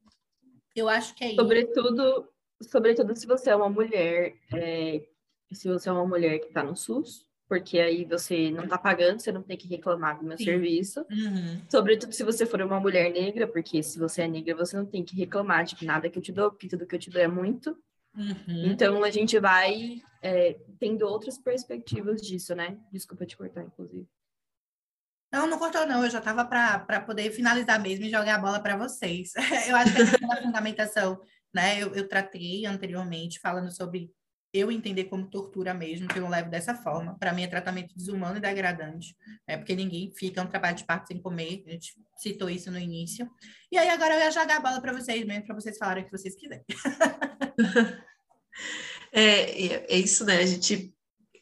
Eu 0.75 0.89
acho 0.89 1.15
que 1.15 1.25
é 1.25 1.29
isso. 1.29 1.37
Sobretudo, 1.37 2.29
sobretudo 2.63 3.15
se 3.17 3.27
você 3.27 3.51
é 3.51 3.57
uma 3.57 3.69
mulher, 3.69 4.35
é, 4.53 5.03
se 5.53 5.69
você 5.69 5.89
é 5.89 5.93
uma 5.93 6.07
mulher 6.07 6.39
que 6.39 6.47
está 6.47 6.63
no 6.63 6.77
SUS, 6.77 7.27
porque 7.49 7.79
aí 7.79 8.05
você 8.05 8.51
não 8.51 8.65
está 8.65 8.77
pagando, 8.77 9.21
você 9.21 9.31
não 9.31 9.43
tem 9.43 9.57
que 9.57 9.69
reclamar 9.69 10.19
do 10.19 10.25
meu 10.25 10.37
Sim. 10.37 10.45
serviço. 10.45 11.07
Uhum. 11.11 11.63
Sobretudo 11.71 12.13
se 12.13 12.25
você 12.25 12.45
for 12.45 12.61
uma 12.61 12.81
mulher 12.81 13.11
negra, 13.13 13.47
porque 13.47 13.83
se 13.83 13.99
você 13.99 14.23
é 14.23 14.29
negra, 14.29 14.55
você 14.55 14.77
não 14.77 14.87
tem 14.87 15.05
que 15.05 15.17
reclamar 15.17 15.65
de 15.65 15.85
nada 15.85 16.11
que 16.11 16.19
eu 16.19 16.23
te 16.23 16.33
dou, 16.33 16.51
porque 16.51 16.69
tudo 16.69 16.87
que 16.87 16.95
eu 16.95 16.99
te 16.99 17.11
dou 17.11 17.23
é 17.23 17.29
muito. 17.29 17.77
Uhum. 18.17 18.67
Então 18.67 19.05
a 19.05 19.11
gente 19.11 19.39
vai 19.39 20.03
é, 20.23 20.57
tendo 20.81 21.07
outras 21.07 21.39
perspectivas 21.39 22.21
disso, 22.21 22.55
né? 22.55 22.79
Desculpa 22.91 23.27
te 23.27 23.37
cortar, 23.37 23.63
inclusive. 23.63 24.09
Não, 25.33 25.47
não 25.47 25.59
cortou, 25.59 25.87
não. 25.87 26.03
Eu 26.03 26.11
já 26.11 26.19
estava 26.19 26.45
para 26.45 27.01
poder 27.01 27.31
finalizar 27.31 27.81
mesmo 27.81 28.07
e 28.07 28.11
jogar 28.11 28.37
a 28.37 28.41
bola 28.41 28.61
para 28.61 28.77
vocês. 28.77 29.33
eu 29.69 29.77
acho 29.77 29.95
que 29.95 30.25
a 30.25 30.43
fundamentação, 30.43 31.21
né? 31.57 31.83
Eu, 31.83 31.95
eu 31.95 32.07
tratei 32.07 32.67
anteriormente 32.67 33.41
falando 33.41 33.75
sobre 33.75 34.11
eu 34.53 34.71
entender 34.71 35.05
como 35.05 35.29
tortura 35.29 35.73
mesmo, 35.73 36.07
que 36.07 36.19
eu 36.19 36.23
não 36.23 36.29
levo 36.29 36.51
dessa 36.51 36.75
forma. 36.75 37.19
Para 37.19 37.33
mim 37.33 37.43
é 37.43 37.47
tratamento 37.47 37.97
desumano 37.97 38.37
e 38.37 38.41
degradante, 38.41 39.17
né? 39.49 39.57
porque 39.57 39.75
ninguém 39.75 40.13
fica 40.15 40.43
um 40.43 40.47
trabalho 40.47 40.77
de 40.77 40.85
parto 40.85 41.09
sem 41.09 41.21
comer. 41.21 41.65
A 41.67 41.71
gente 41.71 41.95
citou 42.19 42.49
isso 42.51 42.71
no 42.71 42.79
início. 42.79 43.29
E 43.73 43.79
aí 43.79 43.89
agora 43.89 44.15
eu 44.15 44.21
ia 44.21 44.31
jogar 44.31 44.59
a 44.59 44.61
bola 44.61 44.81
para 44.81 44.93
vocês 44.93 45.27
mesmo, 45.27 45.47
para 45.47 45.55
vocês 45.55 45.79
falarem 45.79 46.05
o 46.05 46.07
que 46.07 46.13
vocês 46.13 46.37
quiserem. 46.37 46.65
é, 49.13 49.95
é 49.95 49.99
isso, 49.99 50.25
né? 50.25 50.39
A 50.39 50.47
gente 50.47 50.95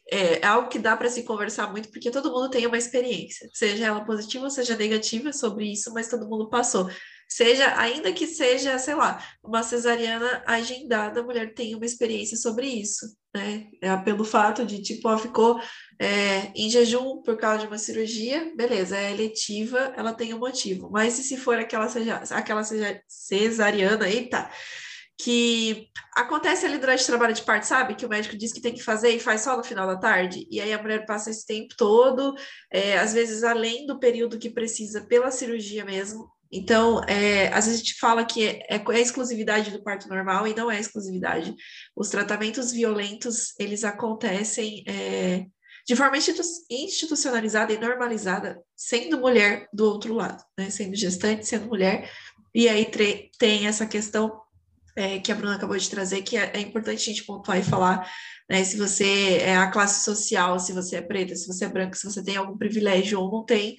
é, 0.09 0.39
é 0.39 0.45
algo 0.45 0.69
que 0.69 0.79
dá 0.79 0.95
para 0.95 1.09
se 1.09 1.23
conversar 1.23 1.71
muito, 1.71 1.89
porque 1.89 2.11
todo 2.11 2.31
mundo 2.31 2.49
tem 2.49 2.65
uma 2.65 2.77
experiência, 2.77 3.49
seja 3.53 3.85
ela 3.85 4.05
positiva 4.05 4.49
seja 4.49 4.75
negativa 4.75 5.33
sobre 5.33 5.71
isso, 5.71 5.93
mas 5.93 6.09
todo 6.09 6.27
mundo 6.27 6.49
passou. 6.49 6.89
Seja, 7.27 7.77
ainda 7.79 8.13
que 8.13 8.27
seja, 8.27 8.77
sei 8.77 8.95
lá, 8.95 9.21
uma 9.43 9.63
cesariana 9.63 10.43
agendada, 10.45 11.19
a 11.19 11.23
mulher 11.23 11.53
tem 11.53 11.75
uma 11.75 11.85
experiência 11.85 12.37
sobre 12.37 12.67
isso, 12.67 13.05
né? 13.35 13.67
É 13.81 13.95
pelo 13.97 14.23
fato 14.23 14.65
de, 14.65 14.81
tipo, 14.81 15.07
ela 15.07 15.17
ficou 15.17 15.59
é, 15.99 16.51
em 16.55 16.69
jejum 16.69 17.21
por 17.23 17.35
causa 17.37 17.61
de 17.61 17.67
uma 17.67 17.77
cirurgia, 17.77 18.53
beleza, 18.55 18.95
é 18.97 19.11
eletiva, 19.11 19.93
ela 19.97 20.13
tem 20.13 20.33
um 20.33 20.39
motivo. 20.39 20.89
Mas 20.91 21.17
e 21.17 21.23
se 21.23 21.35
for 21.35 21.57
aquela, 21.57 21.89
seja, 21.89 22.17
aquela 22.31 22.61
cesariana, 23.07 24.07
eita, 24.07 24.49
que 25.17 25.87
acontece 26.15 26.65
ali 26.65 26.77
durante 26.77 27.03
o 27.03 27.07
trabalho 27.07 27.33
de 27.33 27.41
parto, 27.41 27.65
sabe? 27.65 27.95
Que 27.95 28.05
o 28.05 28.09
médico 28.09 28.37
diz 28.37 28.51
que 28.51 28.61
tem 28.61 28.73
que 28.73 28.83
fazer 28.83 29.09
e 29.09 29.19
faz 29.19 29.41
só 29.41 29.55
no 29.57 29.63
final 29.63 29.87
da 29.87 29.97
tarde, 29.97 30.47
e 30.51 30.59
aí 30.59 30.73
a 30.73 30.81
mulher 30.81 31.05
passa 31.05 31.29
esse 31.29 31.45
tempo 31.45 31.73
todo, 31.77 32.35
é, 32.71 32.97
às 32.97 33.13
vezes 33.13 33.43
além 33.43 33.85
do 33.85 33.99
período 33.99 34.37
que 34.37 34.49
precisa 34.49 35.05
pela 35.05 35.31
cirurgia 35.31 35.85
mesmo. 35.85 36.34
Então, 36.51 37.01
é, 37.03 37.47
às 37.47 37.65
vezes 37.65 37.81
a 37.81 37.83
gente 37.83 37.99
fala 37.99 38.23
que 38.23 38.47
é, 38.47 38.59
é, 38.69 38.83
é 38.87 38.99
exclusividade 38.99 39.71
do 39.71 39.83
parto 39.83 40.07
normal 40.07 40.47
e 40.47 40.55
não 40.55 40.71
é 40.71 40.79
exclusividade. 40.79 41.53
Os 41.95 42.09
tratamentos 42.09 42.71
violentos, 42.71 43.53
eles 43.59 43.83
acontecem 43.83 44.83
é, 44.87 45.45
de 45.87 45.95
forma 45.95 46.17
institucionalizada 46.17 47.71
e 47.73 47.79
normalizada, 47.79 48.59
sendo 48.75 49.19
mulher 49.19 49.67
do 49.71 49.85
outro 49.85 50.13
lado, 50.13 50.43
né? 50.57 50.69
Sendo 50.69 50.95
gestante, 50.95 51.45
sendo 51.45 51.67
mulher. 51.67 52.11
E 52.53 52.67
aí 52.67 52.89
tem 53.37 53.67
essa 53.67 53.85
questão 53.85 54.41
é, 54.95 55.19
que 55.19 55.31
a 55.31 55.35
Bruna 55.35 55.55
acabou 55.55 55.77
de 55.77 55.89
trazer, 55.89 56.21
que 56.21 56.37
é, 56.37 56.51
é, 56.55 56.59
importante 56.59 57.01
a 57.01 57.13
gente 57.13 57.25
pontuar 57.25 57.59
e 57.59 57.63
falar, 57.63 58.09
né, 58.49 58.63
se 58.63 58.77
você 58.77 59.39
é 59.41 59.57
a 59.57 59.69
classe 59.69 60.05
social, 60.05 60.57
se 60.59 60.71
você 60.71 60.95
é 60.97 61.01
preta, 61.01 61.35
se 61.35 61.47
você 61.47 61.65
é 61.65 61.69
branca, 61.69 61.95
se 61.95 62.05
você 62.05 62.23
tem 62.23 62.37
algum 62.37 62.57
privilégio 62.57 63.19
ou 63.19 63.29
não 63.29 63.43
tem, 63.43 63.75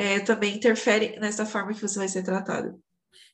é, 0.00 0.18
também 0.18 0.56
interfere 0.56 1.20
nessa 1.20 1.44
forma 1.44 1.74
que 1.74 1.82
você 1.82 1.98
vai 1.98 2.08
ser 2.08 2.22
tratado. 2.22 2.82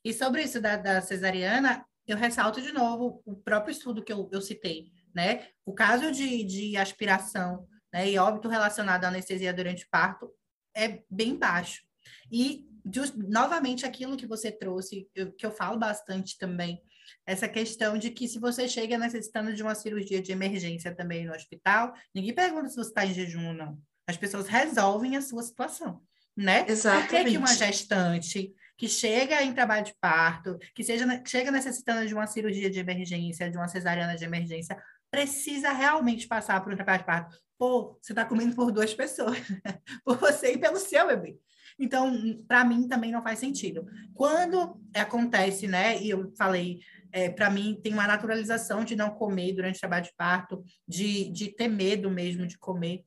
E 0.05 0.13
sobre 0.13 0.43
isso 0.43 0.61
da, 0.61 0.77
da 0.77 1.01
cesariana, 1.01 1.87
eu 2.09 2.17
ressalto 2.17 2.61
de 2.61 2.73
novo 2.73 3.23
o 3.25 3.37
próprio 3.37 3.71
estudo 3.71 4.03
que 4.03 4.13
eu, 4.13 4.29
eu 4.33 4.43
citei, 4.43 4.91
né? 5.15 5.47
O 5.65 5.73
caso 5.73 6.11
de, 6.11 6.43
de 6.43 6.77
aspiração 6.77 7.69
né, 7.93 8.11
e 8.11 8.19
óbito 8.19 8.49
relacionado 8.49 9.05
à 9.05 9.09
anestesia 9.09 9.55
durante 9.55 9.85
o 9.85 9.89
parto 9.89 10.29
é 10.75 11.05
bem 11.09 11.37
baixo. 11.37 11.85
E, 12.33 12.67
just, 12.93 13.15
novamente, 13.15 13.87
aquilo 13.87 14.17
que 14.17 14.27
você 14.27 14.51
trouxe, 14.51 15.09
eu, 15.15 15.33
que 15.33 15.47
eu 15.47 15.53
falo 15.53 15.79
bastante 15.79 16.37
também, 16.37 16.83
essa 17.25 17.49
questão 17.49 17.97
de 17.97 18.11
que 18.11 18.27
se 18.27 18.41
você 18.41 18.69
chega 18.69 18.99
necessitando 18.99 19.55
de 19.55 19.63
uma 19.63 19.77
cirurgia 19.77 20.21
de 20.21 20.33
emergência 20.33 20.93
também 20.93 21.25
no 21.25 21.33
hospital, 21.33 21.95
ninguém 22.13 22.35
pergunta 22.35 22.69
se 22.69 22.75
você 22.75 22.91
está 22.91 23.07
em 23.07 23.15
jejum 23.15 23.47
ou 23.47 23.55
não. 23.55 23.81
As 24.09 24.17
pessoas 24.17 24.49
resolvem 24.49 25.17
a 25.17 25.23
sua 25.23 25.43
situação, 25.43 26.03
né? 26.37 26.65
Exatamente. 26.69 27.09
Por 27.09 27.25
que, 27.25 27.31
que 27.31 27.39
uma 27.39 27.55
gestante 27.55 28.55
que 28.77 28.89
chega 28.89 29.43
em 29.43 29.55
trabalho 29.55 29.87
de 29.87 29.95
parto, 30.01 30.59
que 30.75 30.85
seja, 30.85 31.07
chega 31.27 31.51
necessitando 31.51 32.07
de 32.07 32.13
uma 32.13 32.27
cirurgia 32.27 32.69
de 32.69 32.79
emergência, 32.79 33.51
de 33.51 33.57
uma 33.57 33.69
cesariana 33.69 34.17
de 34.17 34.25
emergência, 34.25 34.77
precisa 35.11 35.73
realmente 35.73 36.27
passar 36.29 36.63
por 36.63 36.73
um 36.73 36.77
trabalho 36.77 36.99
de 36.99 37.07
parto? 37.07 37.37
Pô, 37.59 37.99
você 38.03 38.13
está 38.13 38.25
comendo 38.25 38.55
por 38.55 38.71
duas 38.71 38.93
pessoas, 38.93 39.39
por 40.05 40.19
você 40.19 40.53
e 40.53 40.59
pelo 40.59 40.77
seu 40.77 41.07
bebê. 41.07 41.39
Então, 41.79 42.39
para 42.47 42.65
mim 42.65 42.89
também 42.89 43.13
não 43.13 43.23
faz 43.23 43.39
sentido. 43.39 43.87
Quando 44.15 44.81
acontece, 44.95 45.67
né, 45.67 46.01
e 46.03 46.11
eu 46.11 46.33
falei, 46.37 46.81
é, 47.13 47.31
para 47.31 47.51
mim 47.51 47.79
tem 47.83 47.93
uma 47.93 48.07
naturalização 48.07 48.85
de 48.85 48.97
não 48.97 49.11
comer 49.11 49.53
durante 49.53 49.77
o 49.77 49.81
trabalho 49.81 50.05
de 50.05 50.15
parto, 50.17 50.63
de, 50.87 51.31
de 51.31 51.49
ter 51.49 51.69
medo 51.69 52.11
mesmo 52.11 52.47
de 52.47 52.59
comer. 52.59 53.05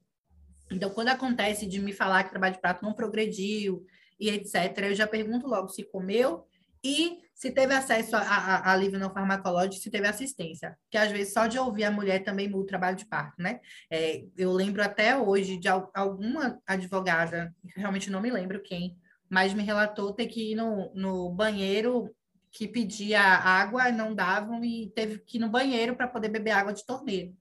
Então, 0.71 0.89
quando 0.89 1.10
acontece 1.10 1.65
de 1.65 1.79
me 1.79 1.93
falar 1.93 2.23
que 2.23 2.29
o 2.29 2.32
trabalho 2.32 2.55
de 2.55 2.62
parto 2.62 2.84
não 2.84 2.93
progrediu 2.93 3.86
e 4.19 4.29
etc., 4.29 4.77
eu 4.84 4.95
já 4.95 5.08
pergunto 5.08 5.47
logo 5.47 5.69
se 5.69 5.84
comeu 5.84 6.45
e 6.84 7.19
se 7.34 7.51
teve 7.51 7.73
acesso 7.73 8.15
a, 8.15 8.19
a, 8.19 8.71
a 8.71 8.75
livro 8.75 8.99
não 8.99 9.13
farmacológico, 9.13 9.82
se 9.82 9.89
teve 9.89 10.08
assistência. 10.08 10.77
Que 10.89 10.97
às 10.97 11.12
vezes 11.12 11.34
só 11.34 11.47
de 11.47 11.58
ouvir 11.58 11.86
a 11.86 11.91
mulher 11.91 12.23
também 12.23 12.49
muda 12.49 12.63
o 12.63 12.67
trabalho 12.67 12.97
de 12.97 13.05
parto, 13.05 13.41
né? 13.41 13.60
É, 13.89 14.23
eu 14.38 14.51
lembro 14.51 14.84
até 14.84 15.17
hoje 15.17 15.58
de 15.58 15.67
alguma 15.67 16.60
advogada, 16.67 17.53
realmente 17.75 18.10
não 18.10 18.21
me 18.21 18.29
lembro 18.29 18.62
quem, 18.62 18.97
mas 19.29 19.53
me 19.53 19.63
relatou 19.63 20.13
ter 20.13 20.27
que 20.27 20.51
ir 20.51 20.55
no, 20.55 20.91
no 20.93 21.29
banheiro 21.29 22.13
que 22.51 22.67
pedia 22.67 23.21
água 23.21 23.91
não 23.91 24.13
davam 24.13 24.63
e 24.63 24.91
teve 24.95 25.19
que 25.19 25.38
ir 25.38 25.39
no 25.39 25.49
banheiro 25.49 25.95
para 25.95 26.08
poder 26.08 26.29
beber 26.29 26.51
água 26.51 26.73
de 26.73 26.86
torneira, 26.86 27.32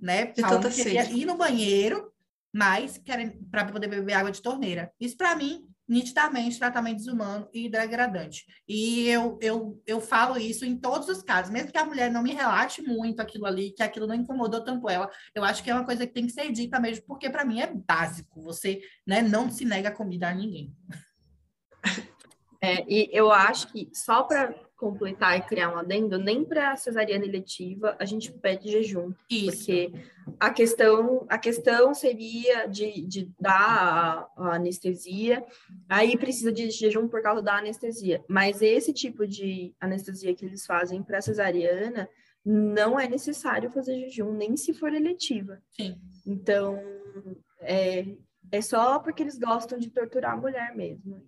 né? 0.00 0.26
De 0.26 0.40
Falando 0.40 0.70
que 0.70 0.82
queria 0.82 1.04
ir 1.10 1.26
no 1.26 1.36
banheiro, 1.36 2.12
mas 2.52 3.00
para 3.50 3.64
poder 3.64 3.88
beber 3.88 4.14
água 4.14 4.30
de 4.30 4.42
torneira. 4.42 4.92
Isso 5.00 5.16
para 5.16 5.34
mim 5.34 5.66
nitidamente 5.88 6.58
tratamento 6.58 6.98
desumano 6.98 7.48
e 7.52 7.68
degradante. 7.68 8.46
E 8.66 9.08
eu, 9.08 9.38
eu, 9.42 9.82
eu 9.86 10.00
falo 10.00 10.38
isso 10.38 10.64
em 10.64 10.76
todos 10.76 11.08
os 11.08 11.22
casos, 11.22 11.52
mesmo 11.52 11.70
que 11.70 11.78
a 11.78 11.84
mulher 11.84 12.10
não 12.10 12.22
me 12.22 12.32
relate 12.32 12.80
muito 12.80 13.20
aquilo 13.20 13.46
ali, 13.46 13.72
que 13.72 13.82
aquilo 13.82 14.06
não 14.06 14.14
incomodou 14.14 14.64
tanto 14.64 14.88
ela, 14.88 15.10
eu 15.34 15.44
acho 15.44 15.62
que 15.62 15.70
é 15.70 15.74
uma 15.74 15.84
coisa 15.84 16.06
que 16.06 16.12
tem 16.14 16.26
que 16.26 16.32
ser 16.32 16.50
dita 16.50 16.80
mesmo, 16.80 17.04
porque 17.06 17.28
para 17.28 17.44
mim 17.44 17.60
é 17.60 17.66
básico, 17.66 18.42
você 18.42 18.80
né, 19.06 19.20
não 19.20 19.50
se 19.50 19.64
nega 19.64 19.90
comida 19.90 20.28
a 20.28 20.34
ninguém. 20.34 20.74
É, 22.64 22.84
e 22.88 23.10
eu 23.12 23.32
acho 23.32 23.72
que 23.72 23.90
só 23.92 24.22
para 24.22 24.54
completar 24.82 25.38
e 25.38 25.42
criar 25.42 25.72
um 25.72 25.78
adendo, 25.78 26.18
nem 26.18 26.44
para 26.44 26.74
cesariana 26.74 27.24
eletiva 27.24 27.96
a 28.00 28.04
gente 28.04 28.32
pede 28.32 28.68
jejum, 28.68 29.12
Isso. 29.30 29.58
porque 29.58 29.92
a 30.40 30.50
questão 30.50 31.24
a 31.28 31.38
questão 31.38 31.94
seria 31.94 32.66
de, 32.66 33.06
de 33.06 33.30
dar 33.40 33.52
a, 34.36 34.48
a, 34.48 34.54
anestesia, 34.56 35.46
aí 35.88 36.18
precisa 36.18 36.50
de 36.50 36.68
jejum 36.68 37.06
por 37.06 37.22
causa 37.22 37.40
da 37.40 37.58
anestesia, 37.58 38.24
mas 38.26 38.60
esse 38.60 38.92
tipo 38.92 39.24
de 39.24 39.72
anestesia 39.80 40.34
que 40.34 40.44
eles 40.44 40.66
fazem 40.66 41.00
para 41.00 41.22
cesariana 41.22 42.08
não 42.44 42.98
é 42.98 43.08
necessário 43.08 43.70
fazer 43.70 44.00
jejum, 44.00 44.32
nem 44.32 44.56
se 44.56 44.74
for 44.74 44.92
eletiva. 44.92 45.62
Sim. 45.70 45.96
Então, 46.26 46.76
é, 47.60 48.04
é 48.50 48.60
só 48.60 48.98
porque 48.98 49.22
eles 49.22 49.38
gostam 49.38 49.78
de 49.78 49.90
torturar 49.90 50.32
a 50.32 50.36
mulher 50.36 50.74
mesmo 50.74 51.22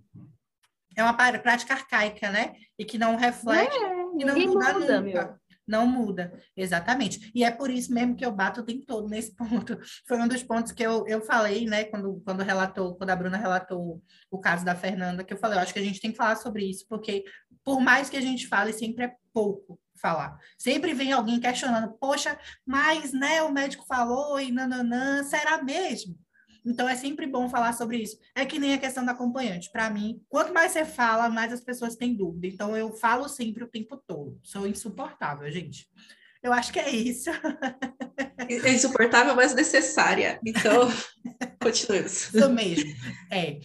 é 0.96 1.02
uma 1.02 1.14
prática 1.14 1.74
arcaica, 1.74 2.30
né? 2.30 2.54
E 2.78 2.84
que 2.84 2.98
não 2.98 3.16
reflete 3.16 3.76
é, 3.76 3.88
e 4.18 4.24
não 4.24 4.38
muda, 4.38 4.72
muda 4.74 5.00
nunca. 5.00 5.40
Não 5.66 5.86
muda, 5.86 6.38
exatamente. 6.54 7.30
E 7.34 7.42
é 7.42 7.50
por 7.50 7.70
isso 7.70 7.92
mesmo 7.92 8.14
que 8.14 8.24
eu 8.24 8.30
bato 8.30 8.60
o 8.60 8.64
tempo 8.64 8.84
todo 8.84 9.08
nesse 9.08 9.32
ponto. 9.36 9.78
Foi 10.06 10.18
um 10.18 10.28
dos 10.28 10.42
pontos 10.42 10.72
que 10.72 10.82
eu, 10.82 11.06
eu 11.06 11.22
falei, 11.22 11.64
né, 11.64 11.84
quando, 11.84 12.20
quando 12.24 12.42
relatou, 12.42 12.94
quando 12.96 13.10
a 13.10 13.16
Bruna 13.16 13.38
relatou 13.38 14.02
o 14.30 14.38
caso 14.38 14.64
da 14.64 14.74
Fernanda, 14.74 15.24
que 15.24 15.32
eu 15.32 15.38
falei, 15.38 15.58
eu 15.58 15.62
acho 15.62 15.72
que 15.72 15.78
a 15.78 15.82
gente 15.84 16.00
tem 16.00 16.10
que 16.10 16.16
falar 16.16 16.36
sobre 16.36 16.68
isso, 16.68 16.84
porque 16.88 17.24
por 17.64 17.80
mais 17.80 18.10
que 18.10 18.16
a 18.16 18.20
gente 18.20 18.46
fale, 18.46 18.72
sempre 18.72 19.04
é 19.04 19.14
pouco 19.32 19.80
falar. 19.96 20.38
Sempre 20.58 20.92
vem 20.92 21.12
alguém 21.12 21.40
questionando, 21.40 21.96
poxa, 21.98 22.38
mas 22.66 23.12
né, 23.12 23.42
o 23.42 23.50
médico 23.50 23.86
falou 23.86 24.38
e 24.38 24.52
nananã, 24.52 25.24
será 25.24 25.62
mesmo? 25.62 26.14
Então 26.64 26.88
é 26.88 26.96
sempre 26.96 27.26
bom 27.26 27.48
falar 27.48 27.72
sobre 27.74 27.98
isso. 27.98 28.18
É 28.34 28.46
que 28.46 28.58
nem 28.58 28.74
a 28.74 28.78
questão 28.78 29.04
da 29.04 29.12
acompanhante. 29.12 29.70
Para 29.70 29.90
mim, 29.90 30.22
quanto 30.28 30.54
mais 30.54 30.72
você 30.72 30.84
fala, 30.84 31.28
mais 31.28 31.52
as 31.52 31.60
pessoas 31.60 31.96
têm 31.96 32.14
dúvida. 32.14 32.46
Então 32.46 32.76
eu 32.76 32.92
falo 32.92 33.28
sempre 33.28 33.64
o 33.64 33.68
tempo 33.68 33.96
todo. 34.06 34.38
Sou 34.42 34.66
insuportável, 34.66 35.50
gente. 35.50 35.86
Eu 36.42 36.52
acho 36.52 36.72
que 36.72 36.78
é 36.78 36.90
isso. 36.90 37.30
É 38.36 38.72
insuportável, 38.72 39.34
mas 39.34 39.54
necessária. 39.54 40.38
Então. 40.44 40.88
Continue. 41.60 42.04
Isso 42.04 42.50
mesmo. 42.50 42.92
É. 43.30 43.58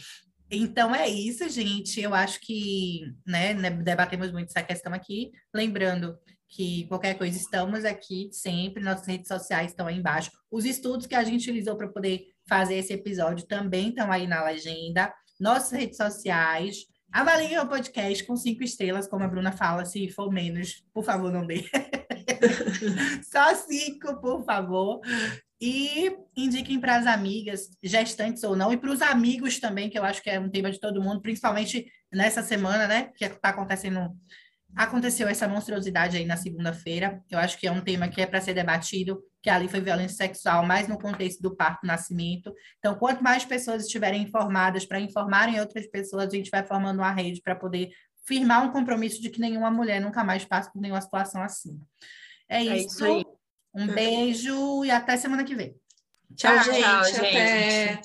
Então 0.49 0.95
é 0.95 1.07
isso, 1.07 1.47
gente. 1.49 1.99
Eu 2.01 2.13
acho 2.13 2.39
que 2.39 3.01
né, 3.25 3.53
né, 3.53 3.69
debatemos 3.69 4.31
muito 4.31 4.47
essa 4.49 4.63
questão 4.63 4.93
aqui. 4.93 5.31
Lembrando 5.53 6.17
que 6.47 6.87
qualquer 6.87 7.15
coisa, 7.15 7.37
estamos 7.37 7.85
aqui 7.85 8.29
sempre, 8.31 8.83
nossas 8.83 9.05
redes 9.05 9.27
sociais 9.27 9.71
estão 9.71 9.85
aí 9.85 9.97
embaixo. 9.97 10.31
Os 10.49 10.65
estudos 10.65 11.05
que 11.05 11.13
a 11.13 11.23
gente 11.23 11.41
utilizou 11.41 11.77
para 11.77 11.87
poder 11.87 12.25
fazer 12.49 12.75
esse 12.75 12.91
episódio 12.91 13.45
também 13.45 13.89
estão 13.89 14.11
aí 14.11 14.25
na 14.27 14.43
legenda. 14.43 15.13
Nossas 15.39 15.71
redes 15.71 15.95
sociais. 15.95 16.87
Avaliem 17.11 17.59
o 17.59 17.67
podcast 17.67 18.23
com 18.25 18.35
cinco 18.35 18.63
estrelas, 18.63 19.07
como 19.07 19.23
a 19.23 19.27
Bruna 19.27 19.51
fala. 19.51 19.85
Se 19.85 20.09
for 20.09 20.31
menos, 20.31 20.83
por 20.93 21.03
favor, 21.03 21.31
não 21.31 21.45
dê. 21.45 21.63
Só 23.23 23.55
cinco, 23.55 24.19
por 24.19 24.43
favor. 24.43 24.99
E 25.61 26.15
indiquem 26.35 26.79
para 26.79 26.97
as 26.97 27.07
amigas, 27.07 27.69
gestantes 27.83 28.43
ou 28.43 28.55
não, 28.55 28.71
e 28.71 28.77
para 28.77 28.91
os 28.91 29.01
amigos 29.01 29.59
também, 29.59 29.89
que 29.89 29.99
eu 29.99 30.03
acho 30.03 30.21
que 30.21 30.29
é 30.29 30.39
um 30.39 30.49
tema 30.49 30.71
de 30.71 30.79
todo 30.79 31.01
mundo, 31.01 31.21
principalmente 31.21 31.85
nessa 32.11 32.41
semana, 32.41 32.87
né? 32.87 33.11
Que 33.15 33.25
está 33.25 33.49
acontecendo. 33.49 34.09
Aconteceu 34.75 35.27
essa 35.27 35.47
monstruosidade 35.47 36.15
aí 36.15 36.25
na 36.25 36.37
segunda-feira. 36.37 37.21
Eu 37.29 37.39
acho 37.39 37.57
que 37.57 37.67
é 37.67 37.71
um 37.71 37.81
tema 37.81 38.07
que 38.07 38.21
é 38.21 38.25
para 38.25 38.39
ser 38.41 38.53
debatido, 38.53 39.19
que 39.41 39.49
ali 39.49 39.67
foi 39.67 39.79
violência 39.81 40.17
sexual, 40.17 40.65
mais 40.65 40.87
no 40.87 40.99
contexto 40.99 41.41
do 41.41 41.55
parto-nascimento. 41.55 42.53
Então, 42.77 42.95
quanto 42.95 43.23
mais 43.23 43.45
pessoas 43.45 43.85
estiverem 43.85 44.23
informadas 44.23 44.85
para 44.85 44.99
informarem 44.99 45.59
outras 45.59 45.87
pessoas, 45.87 46.27
a 46.27 46.35
gente 46.35 46.51
vai 46.51 46.63
formando 46.65 46.99
uma 46.99 47.11
rede 47.11 47.41
para 47.41 47.55
poder 47.55 47.89
firmar 48.25 48.65
um 48.65 48.71
compromisso 48.71 49.21
de 49.21 49.29
que 49.29 49.39
nenhuma 49.39 49.71
mulher 49.71 50.01
nunca 50.01 50.23
mais 50.23 50.45
passe 50.45 50.71
por 50.71 50.81
nenhuma 50.81 51.01
situação 51.01 51.41
assim. 51.41 51.79
É 52.47 52.61
isso. 52.63 52.71
É 52.71 52.77
isso 52.77 53.05
aí. 53.05 53.25
Um 53.73 53.87
beijo 53.87 54.83
e 54.83 54.91
até 54.91 55.15
semana 55.15 55.43
que 55.43 55.55
vem. 55.55 55.75
Tchau, 56.35 56.55
tchau 56.55 56.63
gente. 56.63 56.81
Tchau, 56.81 57.03
gente. 57.05 57.19
Até. 57.19 58.01